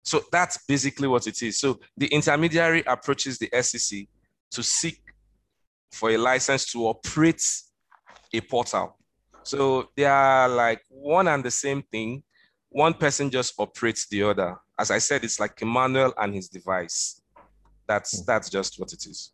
[0.03, 1.59] So that's basically what it is.
[1.59, 4.07] So the intermediary approaches the SEC
[4.51, 5.01] to seek
[5.91, 7.43] for a license to operate
[8.33, 8.97] a portal.
[9.43, 12.23] So they are like one and the same thing.
[12.69, 14.57] One person just operates the other.
[14.77, 17.21] As I said, it's like Emmanuel and his device.
[17.87, 18.25] That's hmm.
[18.25, 19.31] that's just what it is.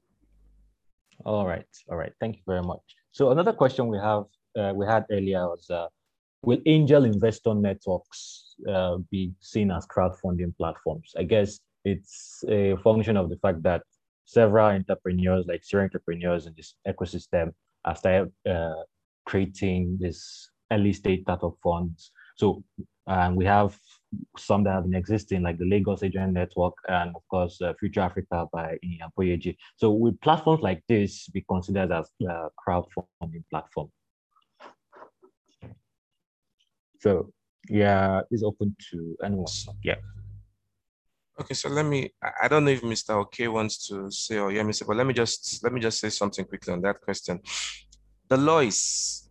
[1.25, 2.13] All right, all right.
[2.19, 2.81] Thank you very much.
[3.11, 4.23] So another question we have
[4.57, 5.87] uh, we had earlier was, uh,
[6.43, 11.13] will angel investor networks uh, be seen as crowdfunding platforms?
[11.17, 13.83] I guess it's a function of the fact that
[14.25, 17.53] several entrepreneurs, like serial entrepreneurs in this ecosystem,
[17.85, 18.83] have started uh,
[19.25, 22.11] creating this early stage startup funds.
[22.35, 22.63] So
[23.07, 23.77] um, we have
[24.37, 28.01] some that have been existing, like the Lagos Angel Network and of course uh, Future
[28.01, 33.89] Africa by Iyin So will platforms like this be considered as a uh, crowdfunding platform?
[36.99, 37.31] So
[37.69, 39.45] yeah, it's open to anyone.
[39.83, 39.95] Yeah.
[41.39, 42.13] Okay, so let me.
[42.41, 43.15] I don't know if Mr.
[43.15, 44.85] Oke wants to say or yeah, Mr.
[44.85, 47.39] But let me just let me just say something quickly on that question.
[48.27, 49.30] The law is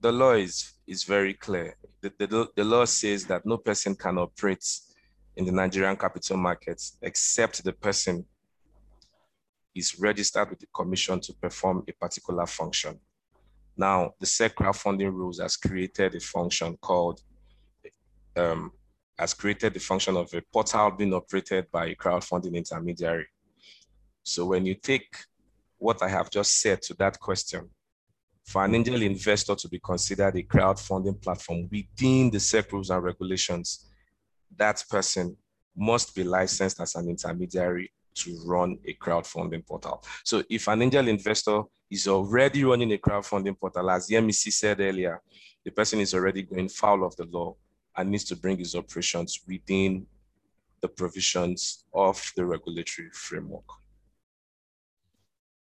[0.00, 1.76] the, law is is very clear.
[2.00, 4.64] The, the, the law says that no person can operate
[5.36, 8.24] in the Nigerian capital markets except the person
[9.74, 12.98] is registered with the commission to perform a particular function.
[13.76, 17.20] Now, the SEC crowdfunding rules has created a function called,
[18.36, 18.72] um,
[19.18, 23.26] has created the function of a portal being operated by a crowdfunding intermediary.
[24.22, 25.14] So when you take
[25.76, 27.68] what I have just said to that question,
[28.46, 33.02] for an angel investor to be considered a crowdfunding platform within the SEC rules and
[33.02, 33.86] regulations,
[34.56, 35.36] that person
[35.76, 40.02] must be licensed as an intermediary to run a crowdfunding portal.
[40.24, 44.80] So if an angel investor is already running a crowdfunding portal, as the MEC said
[44.80, 45.20] earlier,
[45.64, 47.56] the person is already going foul of the law
[47.96, 50.06] and needs to bring his operations within
[50.80, 53.64] the provisions of the regulatory framework.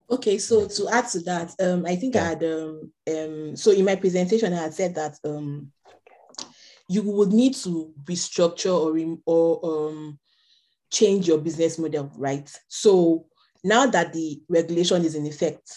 [0.09, 2.15] Okay, so to add to that, um, I think.
[2.15, 5.73] I had um, um, so in my presentation I had said that um,
[6.89, 10.19] you would need to restructure or or um,
[10.93, 12.49] change your business model, right?
[12.69, 13.27] So
[13.65, 15.73] now that the regulation is in effect,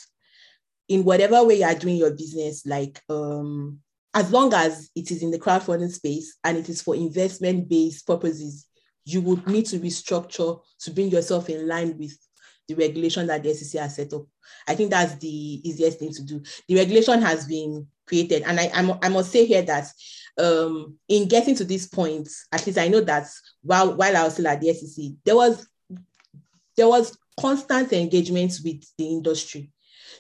[0.88, 3.80] in whatever way you are doing your business, like um,
[4.14, 8.68] as long as it is in the crowdfunding space and it is for investment-based purposes,
[9.06, 12.16] you would need to restructure to bring yourself in line with
[12.70, 14.26] the regulation that the SEC has set up.
[14.68, 15.28] I think that's the
[15.68, 16.42] easiest thing to do.
[16.68, 18.70] The regulation has been created, and I,
[19.02, 19.92] I, must say here that
[20.38, 23.28] um, in getting to this point, at least I know that
[23.62, 25.68] while while I was still at the SEC, there was
[26.78, 29.72] there was constant engagement with the industry.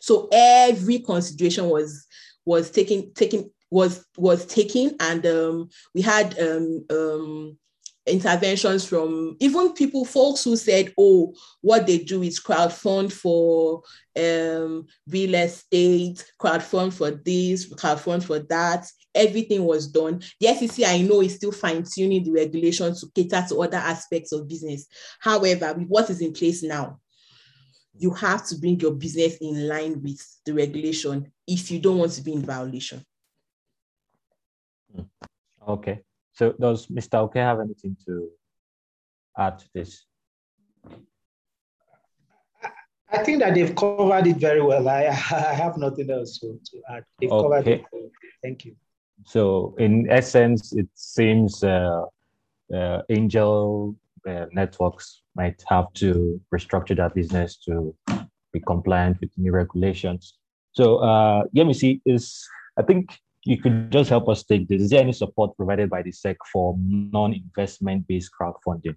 [0.01, 2.07] So every consideration was
[2.45, 7.57] was taken taken was was taken, and um, we had um, um,
[8.11, 13.81] interventions from even people, folks who said, oh, what they do is crowdfund for
[14.17, 18.85] um, real estate, crowdfund for this, crowdfund for that.
[19.15, 20.21] Everything was done.
[20.39, 24.31] The SEC, I know, is still fine tuning the regulations to cater to other aspects
[24.31, 24.87] of business.
[25.19, 26.99] However, what is in place now,
[27.97, 32.13] you have to bring your business in line with the regulation if you don't want
[32.13, 33.03] to be in violation.
[35.67, 36.01] Okay.
[36.39, 37.15] So does Mr.
[37.15, 38.29] Oke have anything to
[39.37, 40.05] add to this?
[43.11, 44.87] I think that they've covered it very well.
[44.87, 47.03] I, I have nothing else to, to add.
[47.19, 47.43] They've okay.
[47.43, 47.83] covered it.
[48.41, 48.77] Thank you.
[49.25, 52.05] So in essence, it seems uh,
[52.73, 57.93] uh, angel uh, networks might have to restructure their business to
[58.53, 60.35] be compliant with new regulations.
[60.71, 61.43] So uh,
[61.73, 62.47] see is
[62.77, 63.09] I think
[63.49, 64.83] you could just help us take this.
[64.83, 68.95] Is there any support provided by the SEC for non-investment based crowdfunding?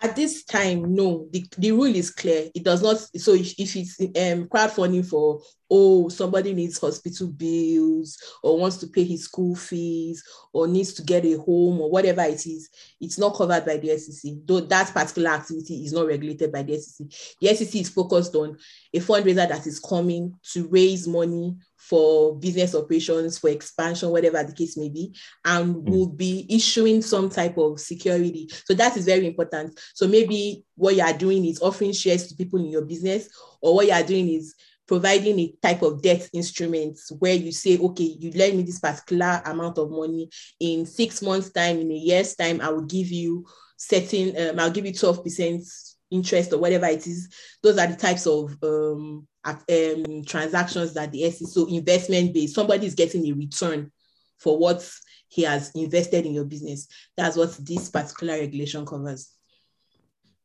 [0.00, 1.28] At this time, no.
[1.30, 2.48] The, the rule is clear.
[2.54, 2.96] It does not.
[3.20, 8.86] So if, if it's um, crowdfunding for, oh, somebody needs hospital bills or wants to
[8.86, 10.22] pay his school fees
[10.54, 12.70] or needs to get a home or whatever it is,
[13.00, 14.32] it's not covered by the SEC.
[14.46, 17.06] Though that particular activity is not regulated by the SEC.
[17.40, 18.56] The SEC is focused on
[18.94, 24.52] a fundraiser that is coming to raise money for business operations, for expansion, whatever the
[24.52, 25.14] case may be,
[25.44, 25.88] and mm.
[25.88, 28.48] will be issuing some type of security.
[28.64, 29.78] So that is very important.
[29.94, 33.28] So maybe what you are doing is offering shares to people in your business,
[33.62, 34.54] or what you are doing is
[34.88, 39.42] providing a type of debt instrument where you say, okay, you lend me this particular
[39.44, 43.46] amount of money in six months' time, in a year's time, I will give you
[43.76, 47.28] certain, um, I'll give you 12% interest or whatever it is.
[47.62, 52.86] Those are the types of um, um, transactions that the SEC, so investment based, somebody
[52.86, 53.90] is getting a return
[54.38, 54.88] for what
[55.28, 56.88] he has invested in your business.
[57.16, 59.30] That's what this particular regulation covers.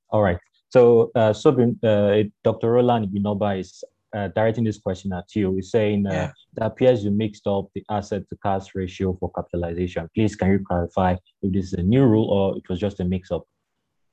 [0.10, 0.38] All right.
[0.70, 1.50] So, uh, so
[1.84, 2.72] uh, Dr.
[2.72, 5.56] Roland Binoba is uh, directing this question at you.
[5.56, 6.32] He's saying uh, yeah.
[6.56, 10.10] that appears you mixed up the asset to cash ratio for capitalization.
[10.14, 13.06] Please, can you clarify if this is a new rule or it was just a
[13.06, 13.48] mix up?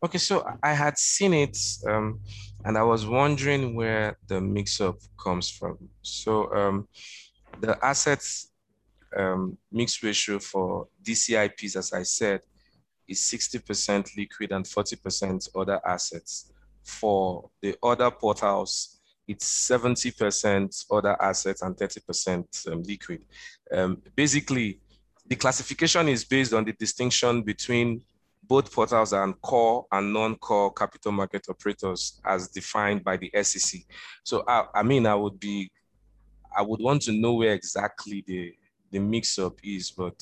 [0.02, 2.20] Okay, so I had seen it um,
[2.64, 5.76] and I was wondering where the mix up comes from.
[6.00, 6.88] So, um,
[7.60, 8.50] the assets
[9.14, 12.40] um, mix ratio for DCIPs, as I said,
[13.06, 16.50] is 60% liquid and 40% other assets.
[16.82, 23.22] For the other portals, it's 70% other assets and 30% um, liquid.
[23.70, 24.80] Um, basically,
[25.26, 28.02] the classification is based on the distinction between
[28.50, 33.80] both portals and core and non-core capital market operators as defined by the SEC.
[34.24, 35.70] So I, I mean, I would be,
[36.54, 38.52] I would want to know where exactly the
[38.90, 40.20] the mix-up is, but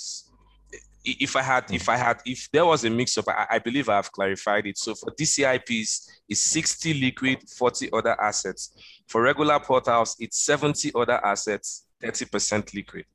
[1.03, 4.13] if I had, if I had, if there was a mix-up, I, I believe I've
[4.13, 4.77] clarified it.
[4.77, 8.77] So for DCIPs, it's 60 liquid, 40 other assets.
[9.07, 13.07] For regular portals, it's 70 other assets, 30% liquid.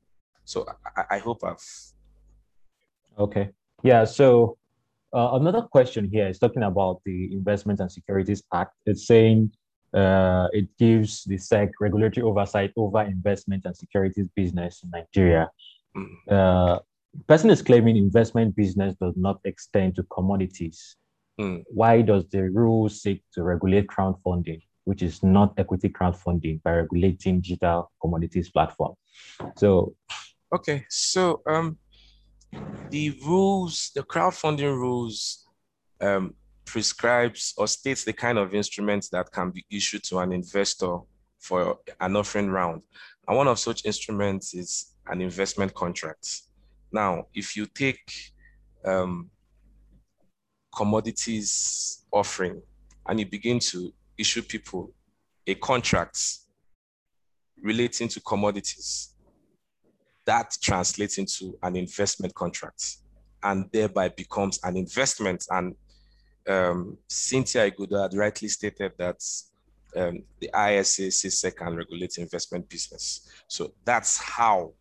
[0.44, 0.66] So
[0.96, 1.64] I, I hope I've.
[3.16, 3.50] Okay.
[3.84, 4.06] Yeah.
[4.06, 4.58] So
[5.14, 8.72] uh, another question here is talking about the Investment and Securities Act.
[8.84, 9.52] It's saying
[9.94, 15.48] uh, it gives the SEC regulatory oversight over investment and securities business in Nigeria.
[15.96, 16.08] Mm.
[16.28, 16.80] Uh,
[17.28, 20.96] person is claiming investment business does not extend to commodities.
[21.40, 21.62] Mm.
[21.68, 27.40] Why does the rule seek to regulate crowdfunding, which is not equity crowdfunding, by regulating
[27.40, 28.94] digital commodities platform?
[29.56, 29.94] So,
[30.52, 31.78] okay, so um,
[32.90, 35.46] the rules, the crowdfunding rules,
[36.00, 40.98] um, prescribes or states the kind of instruments that can be issued to an investor
[41.38, 42.82] for an offering round.
[43.28, 46.42] And one of such instruments is an investment contract.
[46.92, 48.10] Now, if you take
[48.84, 49.30] um,
[50.74, 52.62] commodities offering
[53.06, 54.92] and you begin to issue people
[55.46, 56.18] a contract
[57.62, 59.13] relating to commodities,
[60.26, 62.96] that translates into an investment contract
[63.42, 65.74] and thereby becomes an investment and
[66.48, 69.22] um, Cynthia Iguda had rightly stated that
[69.96, 73.28] um, the ISA CSEC can regulate investment business.
[73.46, 74.72] So that's how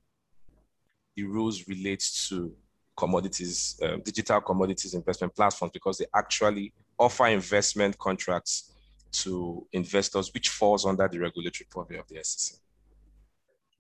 [1.15, 2.53] the rules relate to
[2.98, 8.72] commodities, um, digital commodities investment platforms, because they actually offer investment contracts
[9.11, 12.60] to investors, which falls under the regulatory purview of the SEC.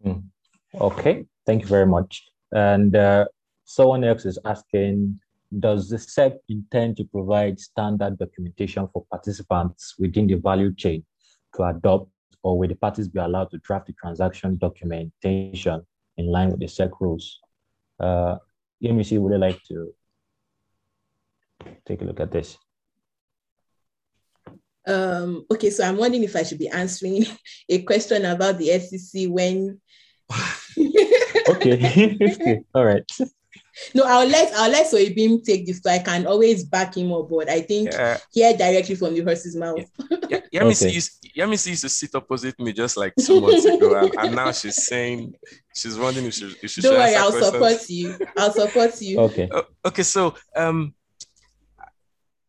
[0.05, 0.23] Mm.
[0.79, 2.23] Okay, thank you very much.
[2.51, 3.25] And uh,
[3.63, 5.19] someone else is asking
[5.59, 11.05] does the SEC intend to provide standard documentation for participants within the value chain
[11.55, 12.09] to adopt,
[12.41, 15.81] or will the parties be allowed to draft the transaction documentation
[16.17, 17.39] in line with the SEC rules?
[17.99, 18.37] Uh,
[18.83, 19.93] EMC, would you like to
[21.85, 22.57] take a look at this?
[24.85, 27.25] Um, okay, so I'm wondering if I should be answering
[27.69, 29.79] a question about the SEC when.
[31.49, 33.05] okay, all right
[33.93, 37.29] no, I'll let I'll let Soibim take this so I can always back him up,
[37.29, 38.17] but I think yeah.
[38.31, 39.83] hear directly from the horse's mouth.
[40.29, 40.63] Yeah, yeah.
[40.63, 40.73] okay.
[40.73, 44.51] see, Yemi used to sit opposite me just like two months ago, and, and, now
[44.51, 45.33] she's saying
[45.75, 47.53] she's wondering if she, if she Don't worry, I'll questions.
[47.53, 48.17] support you.
[48.37, 49.19] I'll support you.
[49.21, 49.49] Okay.
[49.49, 50.93] Uh, okay, so um,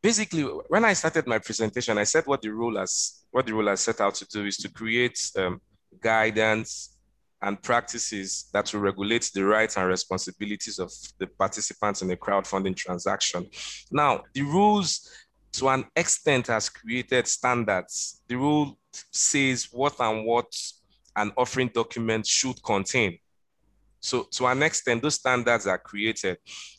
[0.03, 3.69] basically, when I started my presentation, I said what the rule has what the rule
[3.69, 5.61] has set out to do is to create um,
[6.01, 6.94] guidance
[7.45, 12.75] and practices that will regulate the rights and responsibilities of the participants in a crowdfunding
[12.75, 13.47] transaction.
[13.93, 15.11] Now, the rules
[15.53, 18.23] to an extent has created standards.
[18.29, 18.79] The rule
[19.12, 20.53] says what and what
[21.16, 23.19] an offering document should contain.
[24.01, 26.39] So to an extent, those standards are created.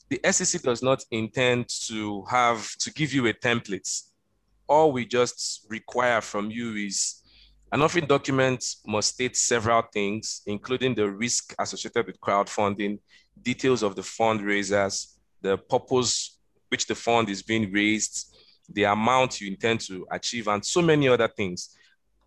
[0.10, 4.04] The SEC does not intend to have to give you a template.
[4.68, 7.22] All we just require from you is
[7.72, 13.00] an offering document must state several things, including the risk associated with crowdfunding,
[13.42, 16.38] details of the fundraisers, the purpose
[16.70, 18.36] which the fund is being raised,
[18.70, 21.76] the amount you intend to achieve, and so many other things.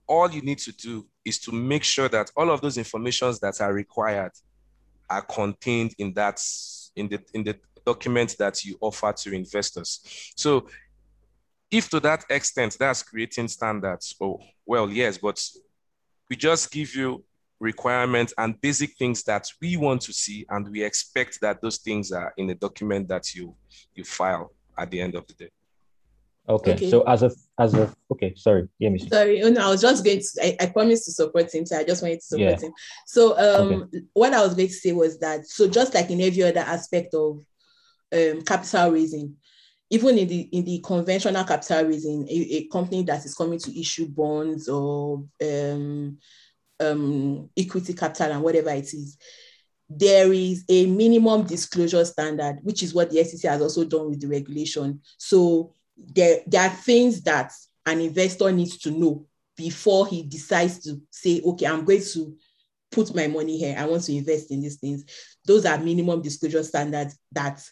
[0.07, 3.61] All you need to do is to make sure that all of those informations that
[3.61, 4.33] are required
[5.11, 6.41] are contained in that
[6.97, 10.01] in the in the document that you offer to investors.
[10.37, 10.69] So
[11.71, 15.43] if to that extent that's creating standards, oh, well, yes, but
[16.31, 17.25] we just give you
[17.61, 22.13] requirements and basic things that we want to see, and we expect that those things
[22.13, 23.55] are in the document that you
[23.95, 25.51] you file at the end of the day.
[26.49, 26.73] Okay.
[26.73, 26.91] okay.
[26.91, 28.99] So as a as a okay, sorry, yeah, me.
[28.99, 30.27] Sorry, oh, no, I was just going to.
[30.43, 32.67] I, I promised to support him, so I just wanted to support yeah.
[32.67, 32.73] him.
[33.07, 34.03] So um, okay.
[34.15, 37.13] what I was going to say was that so just like in every other aspect
[37.15, 37.45] of
[38.13, 39.37] um capital raising,
[39.91, 43.81] even in the in the conventional capital raising, a, a company that is coming to
[43.81, 46.19] issue bonds or um
[46.81, 49.17] um equity capital and whatever it is,
[49.89, 54.21] there is a minimum disclosure standard, which is what the SEC has also done with
[54.21, 55.01] the regulation.
[55.17, 57.53] So there, there are things that
[57.87, 62.37] an investor needs to know before he decides to say, okay, I'm going to
[62.93, 63.77] put my money here.
[63.79, 65.05] I want to invest in these things.
[65.45, 67.63] Those are minimum disclosure standards that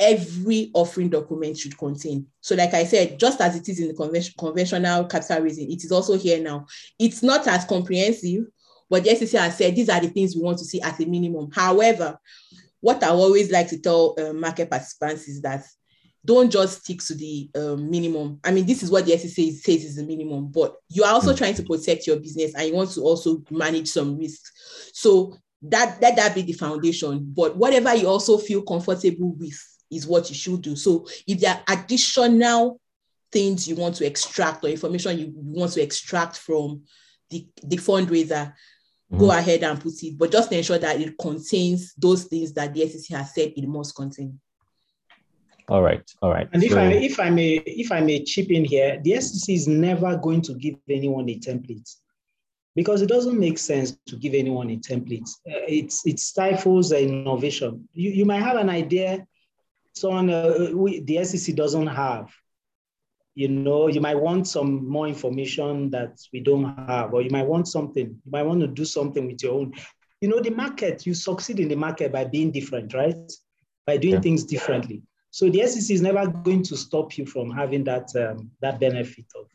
[0.00, 2.26] every offering document should contain.
[2.40, 5.84] So, like I said, just as it is in the convention, conventional capital raising, it
[5.84, 6.66] is also here now.
[6.98, 8.44] It's not as comprehensive,
[8.88, 11.06] but the SEC has said these are the things we want to see at a
[11.06, 11.50] minimum.
[11.52, 12.18] However,
[12.80, 15.64] what I always like to tell uh, market participants is that
[16.24, 18.38] don't just stick to the um, minimum.
[18.44, 21.32] I mean, this is what the SEC says is the minimum, but you are also
[21.32, 21.38] mm.
[21.38, 24.90] trying to protect your business and you want to also manage some risks.
[24.92, 27.32] So that let that be the foundation.
[27.34, 29.58] But whatever you also feel comfortable with
[29.90, 30.76] is what you should do.
[30.76, 32.80] So if there are additional
[33.30, 36.82] things you want to extract or information you want to extract from
[37.30, 39.18] the, the fundraiser, mm-hmm.
[39.18, 40.18] go ahead and put it.
[40.18, 43.94] But just ensure that it contains those things that the SEC has said it must
[43.94, 44.40] contain.
[45.68, 46.48] All right, all right.
[46.54, 49.68] And if I if I may if I may chip in here, the SEC is
[49.68, 51.94] never going to give anyone a template
[52.74, 55.28] because it doesn't make sense to give anyone a template.
[55.46, 57.86] Uh, it's it stifles innovation.
[57.92, 59.26] You, you might have an idea,
[60.00, 62.30] someone uh, we, the SEC doesn't have.
[63.34, 67.46] You know, you might want some more information that we don't have, or you might
[67.46, 68.06] want something.
[68.06, 69.74] You might want to do something with your own.
[70.20, 71.06] You know, the market.
[71.06, 73.32] You succeed in the market by being different, right?
[73.86, 74.20] By doing yeah.
[74.20, 75.02] things differently.
[75.30, 79.26] So the SEC is never going to stop you from having that um, that benefit
[79.36, 79.46] of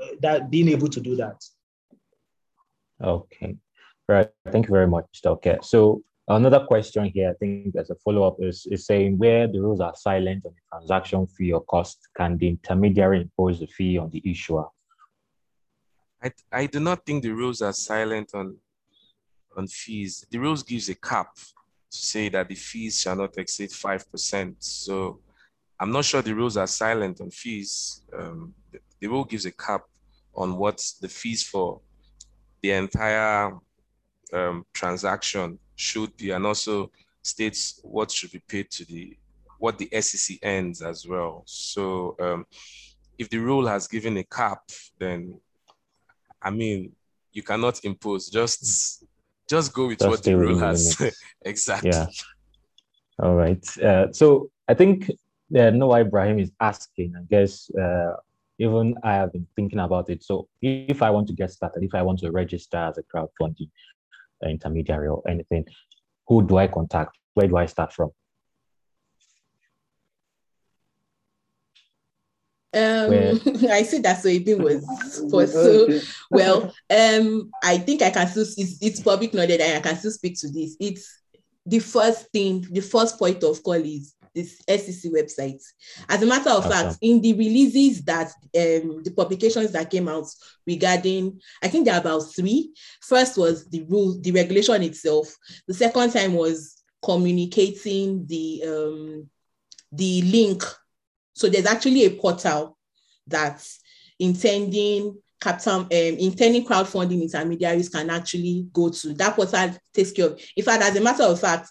[0.00, 1.42] uh, that being able to do that.
[3.02, 3.56] Okay,
[4.08, 4.28] right.
[4.52, 5.06] Thank you very much.
[5.26, 9.46] Okay, so another question here, I think as a follow up is, is saying where
[9.46, 13.66] the rules are silent on the transaction fee or cost, can the intermediary impose the
[13.66, 14.66] fee on the issuer?
[16.22, 18.56] I, I do not think the rules are silent on
[19.56, 20.26] on fees.
[20.30, 24.56] The rules gives a cap to say that the fees shall not exceed 5%.
[24.58, 25.20] So
[25.78, 28.02] I'm not sure the rules are silent on fees.
[28.16, 29.82] Um, the, the rule gives a cap
[30.34, 31.80] on what the fees for
[32.62, 33.52] the entire
[34.32, 36.90] um, transaction should be and also
[37.22, 39.16] states what should be paid to the
[39.58, 41.42] what the SEC ends as well.
[41.46, 42.46] So um,
[43.18, 44.60] if the rule has given a cap,
[44.98, 45.40] then
[46.42, 46.92] I mean
[47.32, 48.28] you cannot impose.
[48.28, 49.04] Just
[49.48, 51.00] just go with what the rule has.
[51.42, 51.90] exactly.
[51.90, 52.06] Yeah.
[53.22, 53.64] All right.
[53.78, 55.10] Uh, so I think
[55.56, 58.14] uh, Noah Ibrahim is asking, I guess, uh,
[58.58, 60.22] even I have been thinking about it.
[60.24, 63.68] So if I want to get started, if I want to register as a crowdfunding
[64.48, 65.64] intermediary or anything,
[66.26, 67.16] who do I contact?
[67.34, 68.10] Where do I start from?
[72.74, 73.40] Um,
[73.70, 74.84] I see that Soibim was
[75.30, 76.00] for so
[76.30, 76.74] well.
[76.90, 78.42] Um, I think I can still.
[78.42, 80.76] It's, it's public knowledge, and I can still speak to this.
[80.80, 81.22] It's
[81.64, 82.66] the first thing.
[82.70, 85.62] The first point of call is this SEC website.
[86.08, 86.70] As a matter of awesome.
[86.70, 90.26] fact, in the releases that um, the publications that came out
[90.66, 92.72] regarding, I think there are about three.
[93.00, 95.34] First was the rule, the regulation itself.
[95.68, 99.30] The second time was communicating the um,
[99.92, 100.64] the link
[101.34, 102.78] so there's actually a portal
[103.26, 103.80] that's
[104.18, 109.14] intending capital, um, intending crowdfunding intermediaries can actually go to.
[109.14, 110.40] That portal takes care of.
[110.56, 111.70] In fact, as a matter of fact,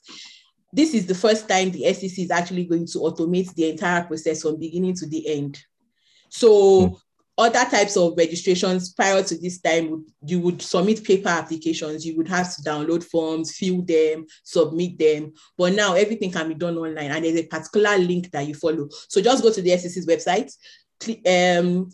[0.73, 4.41] this is the first time the SEC is actually going to automate the entire process
[4.41, 5.59] from beginning to the end.
[6.29, 6.97] So mm
[7.37, 12.27] other types of registrations prior to this time you would submit paper applications you would
[12.27, 15.33] have to download forms fill them submit them.
[15.57, 18.87] But now everything can be done online and there's a particular link that you follow.
[19.09, 20.51] So just go to the SEC's website
[21.25, 21.89] um,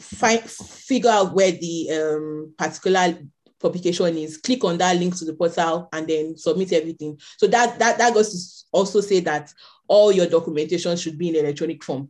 [0.00, 3.18] find figure out where the um, particular
[3.60, 7.78] publication is click on that link to the portal and then submit everything so that
[7.78, 9.52] that that goes to also say that
[9.88, 12.08] all your documentation should be in electronic form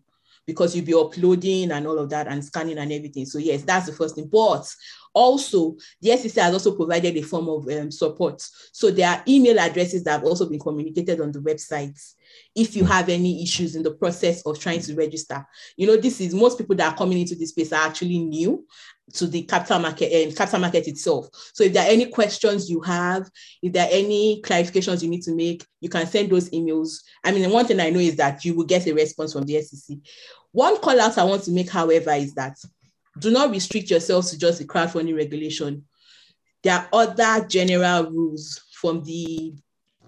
[0.49, 3.27] because you'll be uploading and all of that and scanning and everything.
[3.27, 4.31] So yes, that's the first thing.
[4.33, 4.67] But
[5.13, 8.41] also, the SEC has also provided a form of um, support.
[8.73, 12.01] So there are email addresses that have also been communicated on the website.
[12.57, 15.47] If you have any issues in the process of trying to register,
[15.77, 18.67] you know, this is most people that are coming into this space are actually new
[19.15, 21.29] to the capital market and capital market itself.
[21.55, 23.29] So if there are any questions you have,
[23.63, 27.03] if there are any clarifications you need to make, you can send those emails.
[27.25, 29.63] I mean, one thing I know is that you will get a response from the
[29.63, 29.97] SEC
[30.53, 32.57] One call out I want to make, however, is that
[33.19, 35.85] do not restrict yourselves to just the crowdfunding regulation.
[36.63, 39.55] There are other general rules from the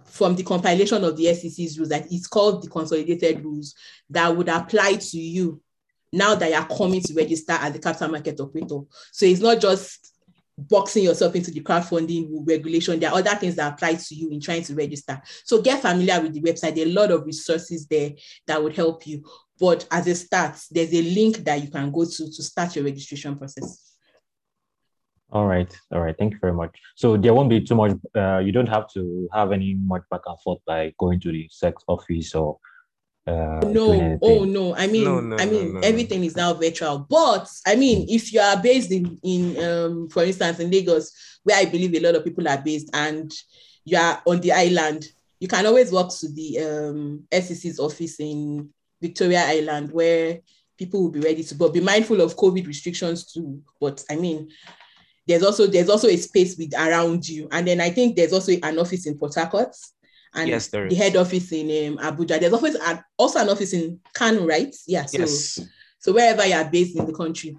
[0.05, 3.75] from the compilation of the SEC's rules that it's called the consolidated rules
[4.11, 5.61] that would apply to you
[6.13, 8.81] now that you're coming to register as a capital market of operator.
[9.13, 10.13] So it's not just
[10.69, 12.99] boxing yourself into the crowdfunding regulation.
[13.01, 15.21] There are other things that apply to you in trying to register.
[15.45, 16.75] So get familiar with the website.
[16.75, 18.13] There are a lot of resources there
[18.47, 19.25] that would help you.
[19.59, 22.85] But as a start, there's a link that you can go to to start your
[22.85, 23.87] registration process.
[25.33, 26.17] All right, all right.
[26.19, 26.77] Thank you very much.
[26.97, 27.93] So there won't be too much.
[28.17, 31.49] Uh, you don't have to have any much back and forth by going to the
[31.51, 32.59] SEC office or.
[33.27, 34.75] Uh, no, oh no.
[34.75, 37.07] I mean, no, no, I mean, no, everything is now virtual.
[37.09, 41.13] But I mean, if you are based in in um, for instance, in Lagos,
[41.45, 43.31] where I believe a lot of people are based, and
[43.85, 45.07] you are on the island,
[45.39, 48.71] you can always walk to the um, SEC's office in
[49.01, 50.41] Victoria Island, where
[50.79, 51.55] people will be ready to.
[51.55, 53.63] But be mindful of COVID restrictions too.
[53.79, 54.49] But I mean,
[55.27, 58.53] there's also there's also a space with around you and then i think there's also
[58.65, 59.77] an office in port harcourt
[60.35, 60.97] and yes, the is.
[60.97, 65.05] head office in um, abuja there's always an, also an office in kano right yeah
[65.07, 65.61] so yes.
[65.99, 67.57] so wherever you are based in the country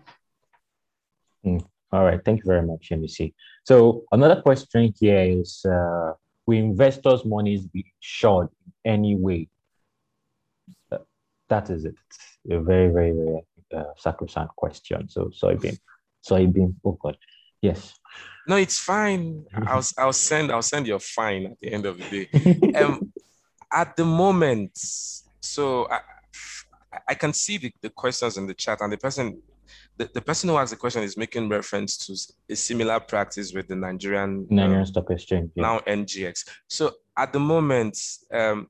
[1.45, 1.64] mm.
[1.91, 3.34] all right thank you very much mec
[3.64, 6.14] so another question here is uh,
[6.45, 9.48] will investors monies be short in any way
[10.91, 10.98] uh,
[11.49, 11.95] that is it
[12.49, 13.41] a very very very
[13.76, 15.77] uh, sacrosanct question so Soibim
[16.27, 17.18] Soibim oh god
[17.61, 17.93] Yes.
[18.47, 19.45] No, it's fine.
[19.68, 22.73] I'll I'll send I'll send your fine at the end of the day.
[22.76, 23.11] um,
[23.72, 24.77] at the moment,
[25.41, 25.99] so I,
[27.09, 29.41] I can see the, the questions in the chat, and the person
[29.97, 32.15] the, the person who asked the question is making reference to
[32.51, 35.63] a similar practice with the Nigerian Nigerian um, Stock Exchange, yeah.
[35.63, 36.47] now NGX.
[36.68, 37.99] So at the moment,
[38.34, 38.68] um,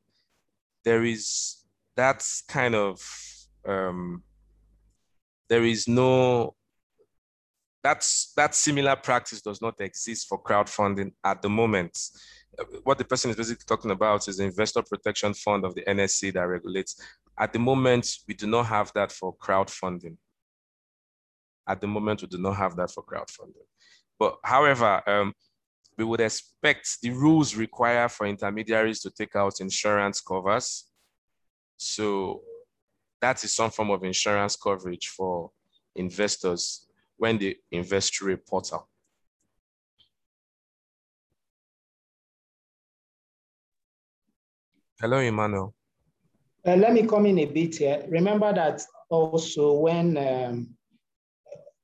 [0.83, 1.63] there is
[1.95, 2.99] that kind of
[3.65, 4.23] um,
[5.47, 6.55] there is no
[7.83, 11.97] that's that similar practice does not exist for crowdfunding at the moment.
[12.59, 15.81] Uh, what the person is basically talking about is the investor protection fund of the
[15.83, 17.01] NSE that regulates.
[17.39, 20.17] At the moment, we do not have that for crowdfunding.
[21.67, 23.65] At the moment, we do not have that for crowdfunding.
[24.19, 25.33] But however, um,
[25.97, 30.85] we would expect the rules require for intermediaries to take out insurance covers.
[31.77, 32.41] So
[33.21, 35.51] that is some form of insurance coverage for
[35.95, 36.87] investors
[37.21, 38.89] when they invest through a portal.
[44.99, 45.75] Hello, Emmanuel.
[46.65, 48.03] Uh, let me come in a bit here.
[48.09, 50.75] Remember that also when um,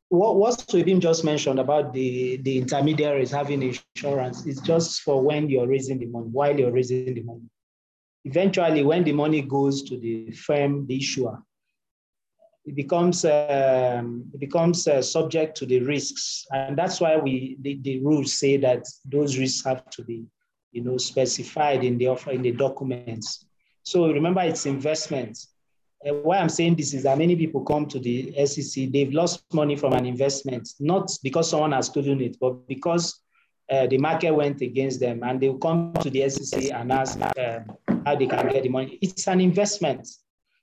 [0.10, 5.50] what, what Soibim just mentioned about the, the intermediaries having insurance is just for when
[5.50, 7.48] you're raising the money, while you're raising the money.
[8.26, 11.44] Eventually, when the money goes to the firm, the issuer,
[12.68, 17.80] it becomes um, it becomes uh, subject to the risks, and that's why we the,
[17.82, 20.26] the rules say that those risks have to be,
[20.74, 23.46] you know, specified in the offer in the documents.
[23.84, 25.40] So remember, it's investment.
[26.06, 29.46] Uh, why I'm saying this is that many people come to the SEC, they've lost
[29.54, 33.22] money from an investment, not because someone has stolen it, but because
[33.72, 37.18] uh, the market went against them, and they will come to the SEC and ask
[37.22, 37.60] uh,
[38.06, 39.00] how they can get the money.
[39.02, 40.06] It's an investment.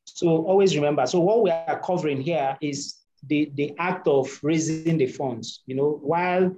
[0.05, 4.99] So always remember, so what we are covering here is the, the act of raising
[4.99, 6.55] the funds, you know, while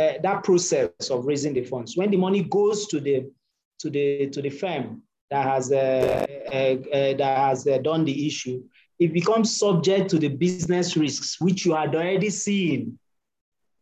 [0.00, 3.30] uh, that process of raising the funds, when the money goes to the,
[3.78, 8.26] to the, to the firm that has, uh, uh, uh that has uh, done the
[8.26, 8.62] issue,
[8.98, 12.98] it becomes subject to the business risks, which you had already seen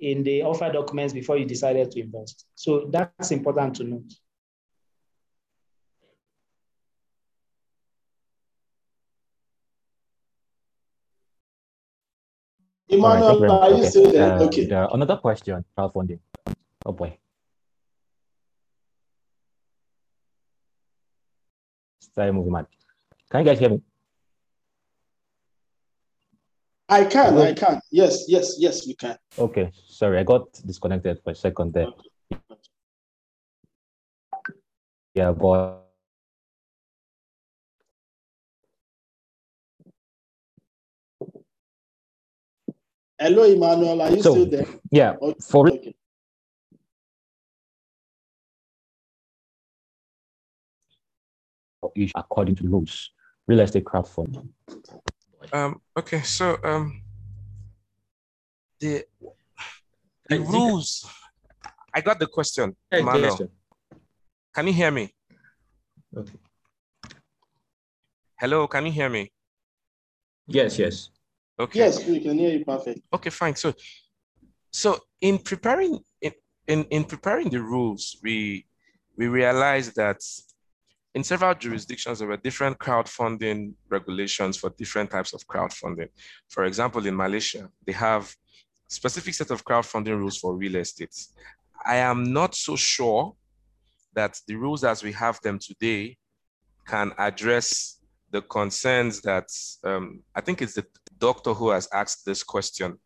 [0.01, 2.47] in the offer documents before you decided to invest.
[2.55, 4.13] So that's important to note.
[13.07, 13.89] Emmanuel, right, are you okay.
[13.89, 14.33] still there?
[14.33, 14.66] Uh, okay.
[14.66, 16.20] The, another question, crowdfunding.
[16.85, 17.19] Oh boy.
[22.15, 22.66] Sorry, moving on.
[23.31, 23.83] Can you guys hear me?
[26.89, 27.43] I can, Hello?
[27.43, 27.81] I can.
[27.91, 29.19] Yes, yes, yes, we can.
[29.37, 31.89] Okay, sorry, I got disconnected for a second there.
[35.15, 35.86] Yeah, but
[43.19, 44.03] Hello, Emmanuel.
[44.03, 44.67] Are you so, still there?
[44.91, 45.17] Yeah.
[45.21, 45.41] Okay.
[45.41, 45.95] For okay.
[52.15, 53.11] according to rules,
[53.47, 54.49] real estate crowdfunding.
[55.53, 55.81] Um.
[55.97, 56.21] Okay.
[56.23, 57.03] So um.
[58.81, 59.05] The
[60.29, 61.09] the rules.
[61.95, 63.51] I got the question, Emmanuel.
[64.55, 65.15] Can you hear me?
[66.15, 66.33] Okay.
[68.39, 68.69] Hello.
[68.69, 69.33] Can you hear me?
[70.47, 71.09] Yes, yes.
[71.59, 71.78] Okay.
[71.78, 73.01] Yes, we can hear you perfect.
[73.12, 73.57] Okay, fine.
[73.57, 73.73] So,
[74.70, 76.33] so in preparing in,
[76.66, 78.66] in, in preparing the rules, we
[79.16, 80.20] we realized that
[81.15, 86.09] in several jurisdictions there were different crowdfunding regulations for different types of crowdfunding.
[86.49, 88.35] For example, in Malaysia, they have
[88.89, 91.16] specific set of crowdfunding rules for real estate.
[91.87, 93.35] I am not so sure
[94.15, 96.19] that the rules as we have them today
[96.87, 98.01] can address
[98.31, 99.49] the concerns that
[99.85, 100.87] um, I think it's the
[101.19, 102.99] doctor who has asked this question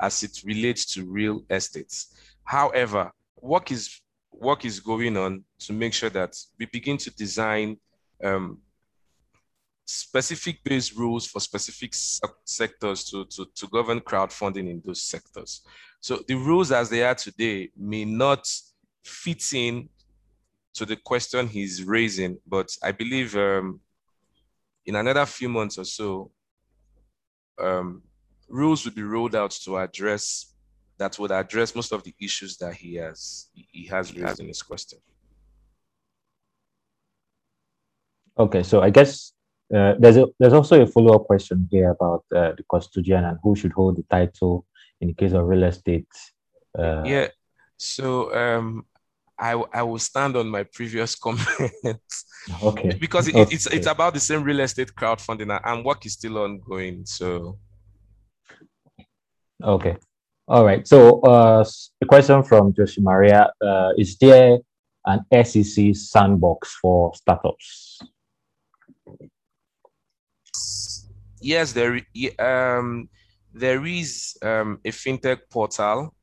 [0.00, 2.14] as it relates to real estates.
[2.44, 3.10] However,
[3.40, 4.00] work is
[4.32, 7.76] work is going on to make sure that we begin to design
[8.22, 8.58] um,
[9.84, 11.92] specific based rules for specific
[12.44, 15.62] sectors to, to, to govern crowdfunding in those sectors.
[16.00, 18.46] So the rules as they are today may not
[19.02, 19.88] fit in
[20.74, 23.80] to the question he's raising, but I believe um,
[24.86, 26.30] in another few months or so,
[27.60, 28.02] um,
[28.48, 30.54] rules would be rolled out to address
[30.98, 34.62] that would address most of the issues that he has he has raised in his
[34.62, 34.98] question.
[38.38, 39.32] Okay, so I guess
[39.74, 43.38] uh, there's a there's also a follow up question here about uh, the custodian and
[43.42, 44.66] who should hold the title
[45.00, 46.08] in the case of real estate.
[46.76, 47.28] Uh, yeah,
[47.76, 48.84] so um,
[49.38, 52.24] I I will stand on my previous comments.
[52.62, 52.94] Okay.
[52.98, 53.54] because it, okay.
[53.54, 57.04] it's it's about the same real estate crowdfunding and work is still ongoing.
[57.06, 57.58] So.
[59.62, 59.96] Okay.
[60.46, 60.86] All right.
[60.86, 61.64] So uh,
[62.00, 64.58] the question from Joshi Maria, uh, is there
[65.04, 67.98] an SEC sandbox for startups?
[71.40, 72.00] Yes, there,
[72.38, 73.08] um,
[73.52, 76.14] there is um, a fintech portal.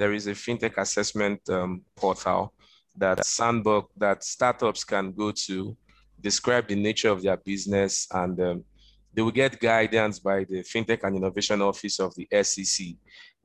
[0.00, 2.54] There is a fintech assessment um, portal
[2.96, 5.76] that sandbox that startups can go to,
[6.18, 8.64] describe the nature of their business, and um,
[9.12, 12.86] they will get guidance by the fintech and innovation office of the SEC.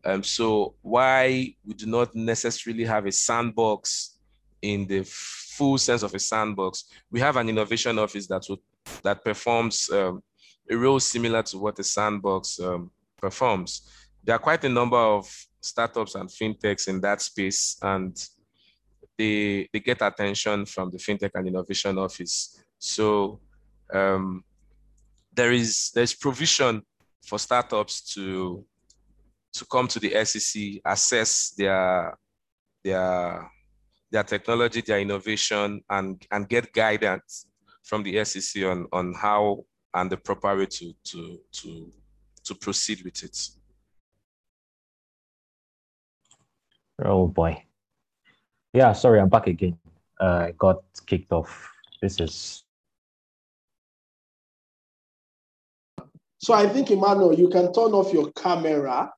[0.06, 4.16] Um, so why we do not necessarily have a sandbox
[4.62, 8.60] in the full sense of a sandbox, we have an innovation office that would
[9.04, 10.24] that performs um,
[10.72, 13.90] a role similar to what a sandbox um, performs.
[14.24, 15.30] There are quite a number of
[15.66, 18.16] startups and fintechs in that space, and
[19.18, 22.64] they they get attention from the fintech and innovation office.
[22.78, 23.40] So
[23.94, 24.44] um,
[25.34, 26.82] there is there's provision
[27.26, 28.66] for startups to
[29.54, 32.18] to come to the SEC, assess their
[32.84, 33.50] their
[34.12, 37.48] their technology, their innovation, and and get guidance
[37.84, 41.92] from the SEC on on how and the proper way to to to
[42.44, 43.38] to proceed with it.
[47.04, 47.64] Oh boy.
[48.74, 49.78] Yeah, sorry, I'm back again.
[50.20, 51.72] Uh, I got kicked off.
[52.02, 52.66] This is
[56.46, 59.12] So I think Emmanuel, you can turn off your camera.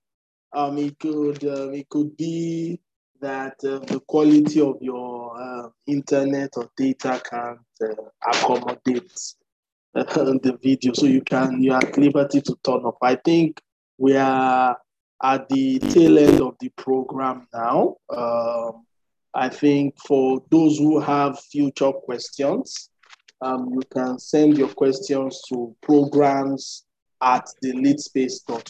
[0.53, 2.79] Um, it could um, it could be
[3.19, 9.11] that uh, the quality of your uh, internet or data can't uh, accommodate
[9.93, 10.93] the video.
[10.93, 12.95] So you can you are at liberty to turn off.
[13.01, 13.61] I think
[13.97, 14.77] we are
[15.23, 17.95] at the tail end of the program now.
[18.09, 18.85] Um,
[19.33, 22.89] I think for those who have future questions,
[23.41, 26.85] um, you can send your questions to programs
[27.21, 28.61] at the leadspace.co.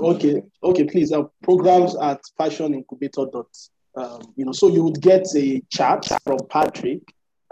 [0.00, 1.12] Okay, okay, please.
[1.12, 2.20] Uh, programs at
[2.58, 3.26] incubator.
[3.96, 7.02] Um, you know, so you would get a chat from Patrick.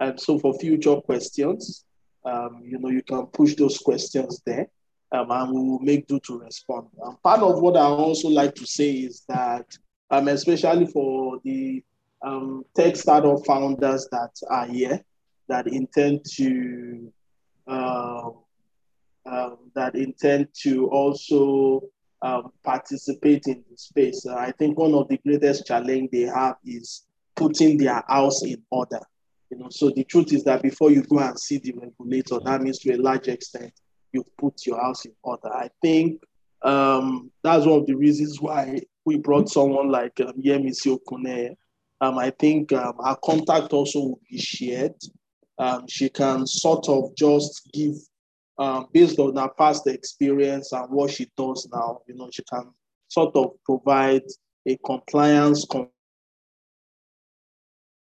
[0.00, 1.84] And so for future questions,
[2.28, 4.68] um, you know, you can push those questions there
[5.12, 6.88] um, and we will make do to respond.
[7.02, 9.66] Um, part of what I also like to say is that,
[10.10, 11.82] um, especially for the
[12.22, 15.00] um, tech startup founders that are here
[15.48, 17.12] that intend to
[17.66, 18.30] uh,
[19.74, 21.82] that intend to also
[22.22, 24.26] um, participate in the space.
[24.26, 27.06] Uh, I think one of the greatest challenge they have is
[27.36, 29.00] putting their house in order.
[29.50, 32.60] You know, so the truth is that before you go and see the regulator, that
[32.60, 33.72] means to a large extent
[34.12, 35.52] you've put your house in order.
[35.52, 36.22] I think
[36.62, 41.54] um, that's one of the reasons why we brought someone like um, Yemisi Okune.
[42.00, 44.94] Um, I think um, our contact also will be shared.
[45.58, 47.94] Um, she can sort of just give
[48.58, 52.70] um, based on her past experience and what she does now, you know, she can
[53.08, 54.24] sort of provide
[54.66, 55.66] a compliance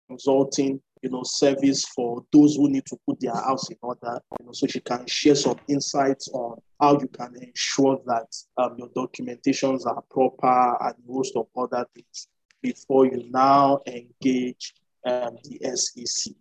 [0.08, 4.18] consulting, you know, service for those who need to put their house in order.
[4.40, 8.76] You know, so she can share some insights on how you can ensure that um,
[8.78, 12.28] your documentations are proper and most of other things
[12.62, 14.72] before you now engage
[15.04, 16.32] um, the SEC.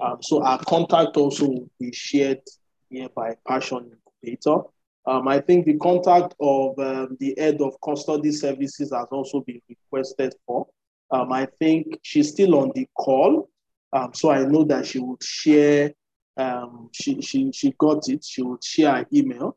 [0.00, 2.40] Um, so our contact also will be shared
[2.88, 3.90] here by Passion
[4.22, 4.62] Incubator.
[5.04, 9.60] Um, I think the contact of um, the head of custody services has also been
[9.68, 10.66] requested for.
[11.10, 13.50] Um, I think she's still on the call,
[13.96, 15.92] um, so I know that she would share.
[16.36, 18.22] Um, she she she got it.
[18.24, 19.56] She would share her email.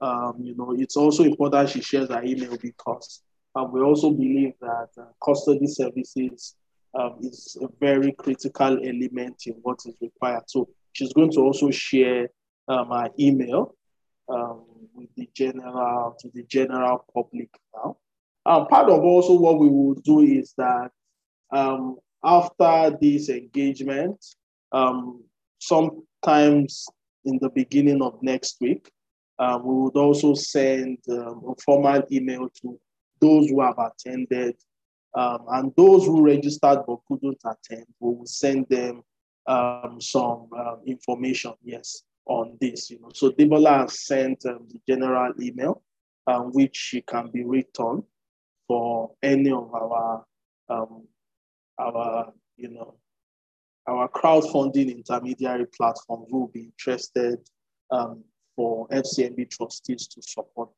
[0.00, 3.22] Um, you know, it's also important she shares her email because
[3.72, 6.54] we also believe that uh, custody services
[7.20, 10.44] is a very critical element in what is required.
[10.46, 12.28] So she's going to also share
[12.68, 13.74] her email
[14.28, 17.96] um, with the general to the general public now.
[18.46, 20.90] Um, part of also what we will do is that
[21.50, 24.24] um, after this engagement,
[24.72, 25.22] um,
[25.58, 26.86] sometimes
[27.24, 28.90] in the beginning of next week,
[29.38, 32.78] uh, we would also send um, a formal email to
[33.20, 34.56] those who have attended
[35.14, 37.86] um, and those who registered but couldn't attend.
[38.00, 39.02] We will send them
[39.46, 42.90] um, some uh, information, yes, on this.
[42.90, 45.82] You know, so Debola has sent um, the general email,
[46.26, 48.04] um, which can be returned
[48.66, 50.24] for any of our
[50.68, 51.04] um,
[51.78, 52.94] our you know
[53.86, 57.38] our crowdfunding intermediary platforms who will be interested
[57.90, 58.22] um,
[58.54, 60.68] for FCMB trustees to support.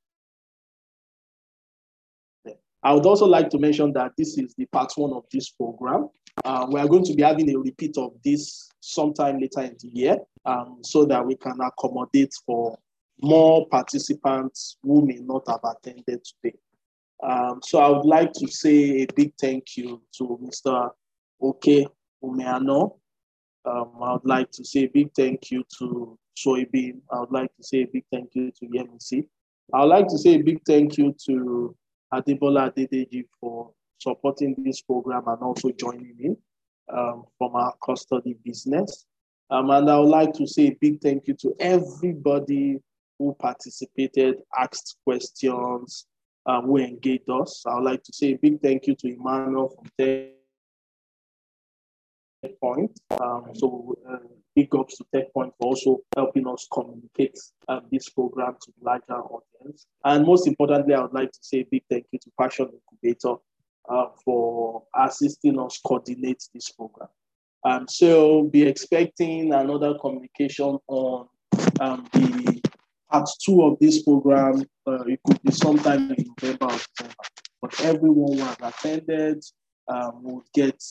[2.82, 6.08] I would also like to mention that this is the part one of this program.
[6.44, 9.88] Uh, we are going to be having a repeat of this sometime later in the
[9.88, 10.16] year
[10.46, 12.78] um, so that we can accommodate for
[13.22, 16.56] more participants who may not have attended today.
[17.22, 20.90] Um, so I would like to say a big thank you to Mr.
[21.40, 21.86] Oke
[22.24, 22.96] Umeano.
[23.64, 27.00] Um, I would like to say a big thank you to Soibim.
[27.12, 29.26] I would like to say a big thank you to Yemisi.
[29.72, 31.76] I would like to say a big thank you to
[32.12, 36.36] Adebola Adedeji for supporting this program and also joining in
[36.92, 39.06] um, from our custody business.
[39.50, 42.78] Um, and I would like to say a big thank you to everybody
[43.18, 46.06] who participated, asked questions,
[46.46, 47.64] um, who engaged us.
[47.66, 50.30] I would like to say a big thank you to Emmanuel from Tech
[52.60, 52.98] Point.
[53.20, 54.16] Um, so uh,
[54.56, 57.38] big ups to Tech Point for also helping us communicate
[57.68, 59.86] um, this program to the larger audience.
[60.04, 63.36] And most importantly, I would like to say a big thank you to Passion Incubator
[63.88, 67.08] uh, for assisting us coordinate this program.
[67.64, 71.28] Um, so be expecting another communication on
[71.80, 72.60] um, the
[73.10, 74.64] part two of this program.
[74.86, 77.14] Uh, it could be sometime in November or December.
[77.62, 79.44] But everyone who has attended
[79.88, 80.82] um, will get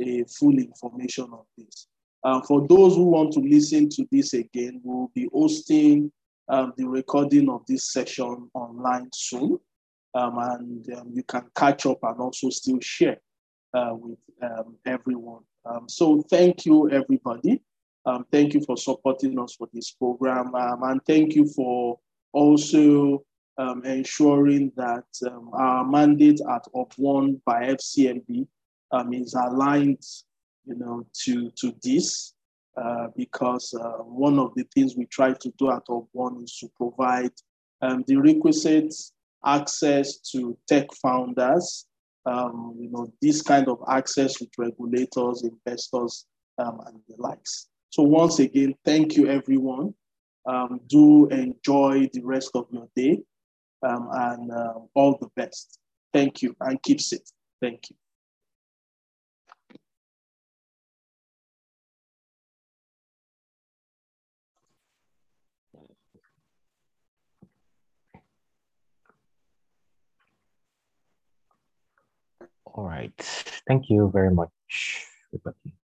[0.00, 1.86] a full information of this.
[2.22, 6.12] Uh, for those who want to listen to this again, we'll be hosting
[6.48, 9.58] um, the recording of this session online soon.
[10.14, 13.18] Um, and um, you can catch up and also still share
[13.74, 15.42] uh, with um, everyone.
[15.86, 17.62] So thank you, everybody.
[18.06, 20.52] Um, thank you for supporting us for this program.
[20.54, 21.98] and thank you for
[22.32, 23.22] also
[23.84, 25.04] ensuring that
[25.52, 28.46] our mandate at Up1 by FCMB
[29.12, 30.02] is aligned
[30.64, 32.34] you know, to, to this.
[32.76, 36.68] Uh, because uh, one of the things we try to do at Up1 is to
[36.76, 37.32] provide
[37.82, 38.94] um, the requisite
[39.44, 41.86] access to tech founders,
[42.26, 46.26] um, you know, this kind of access with regulators, investors,
[46.58, 47.69] um, and the likes.
[47.90, 49.94] So once again, thank you everyone.
[50.46, 53.20] Um, do enjoy the rest of your day
[53.82, 55.78] um, and uh, all the best.
[56.12, 57.20] Thank you and keep safe.
[57.60, 57.96] Thank you.
[72.66, 73.12] All right.
[73.66, 74.50] Thank you very much,
[75.34, 75.79] everybody.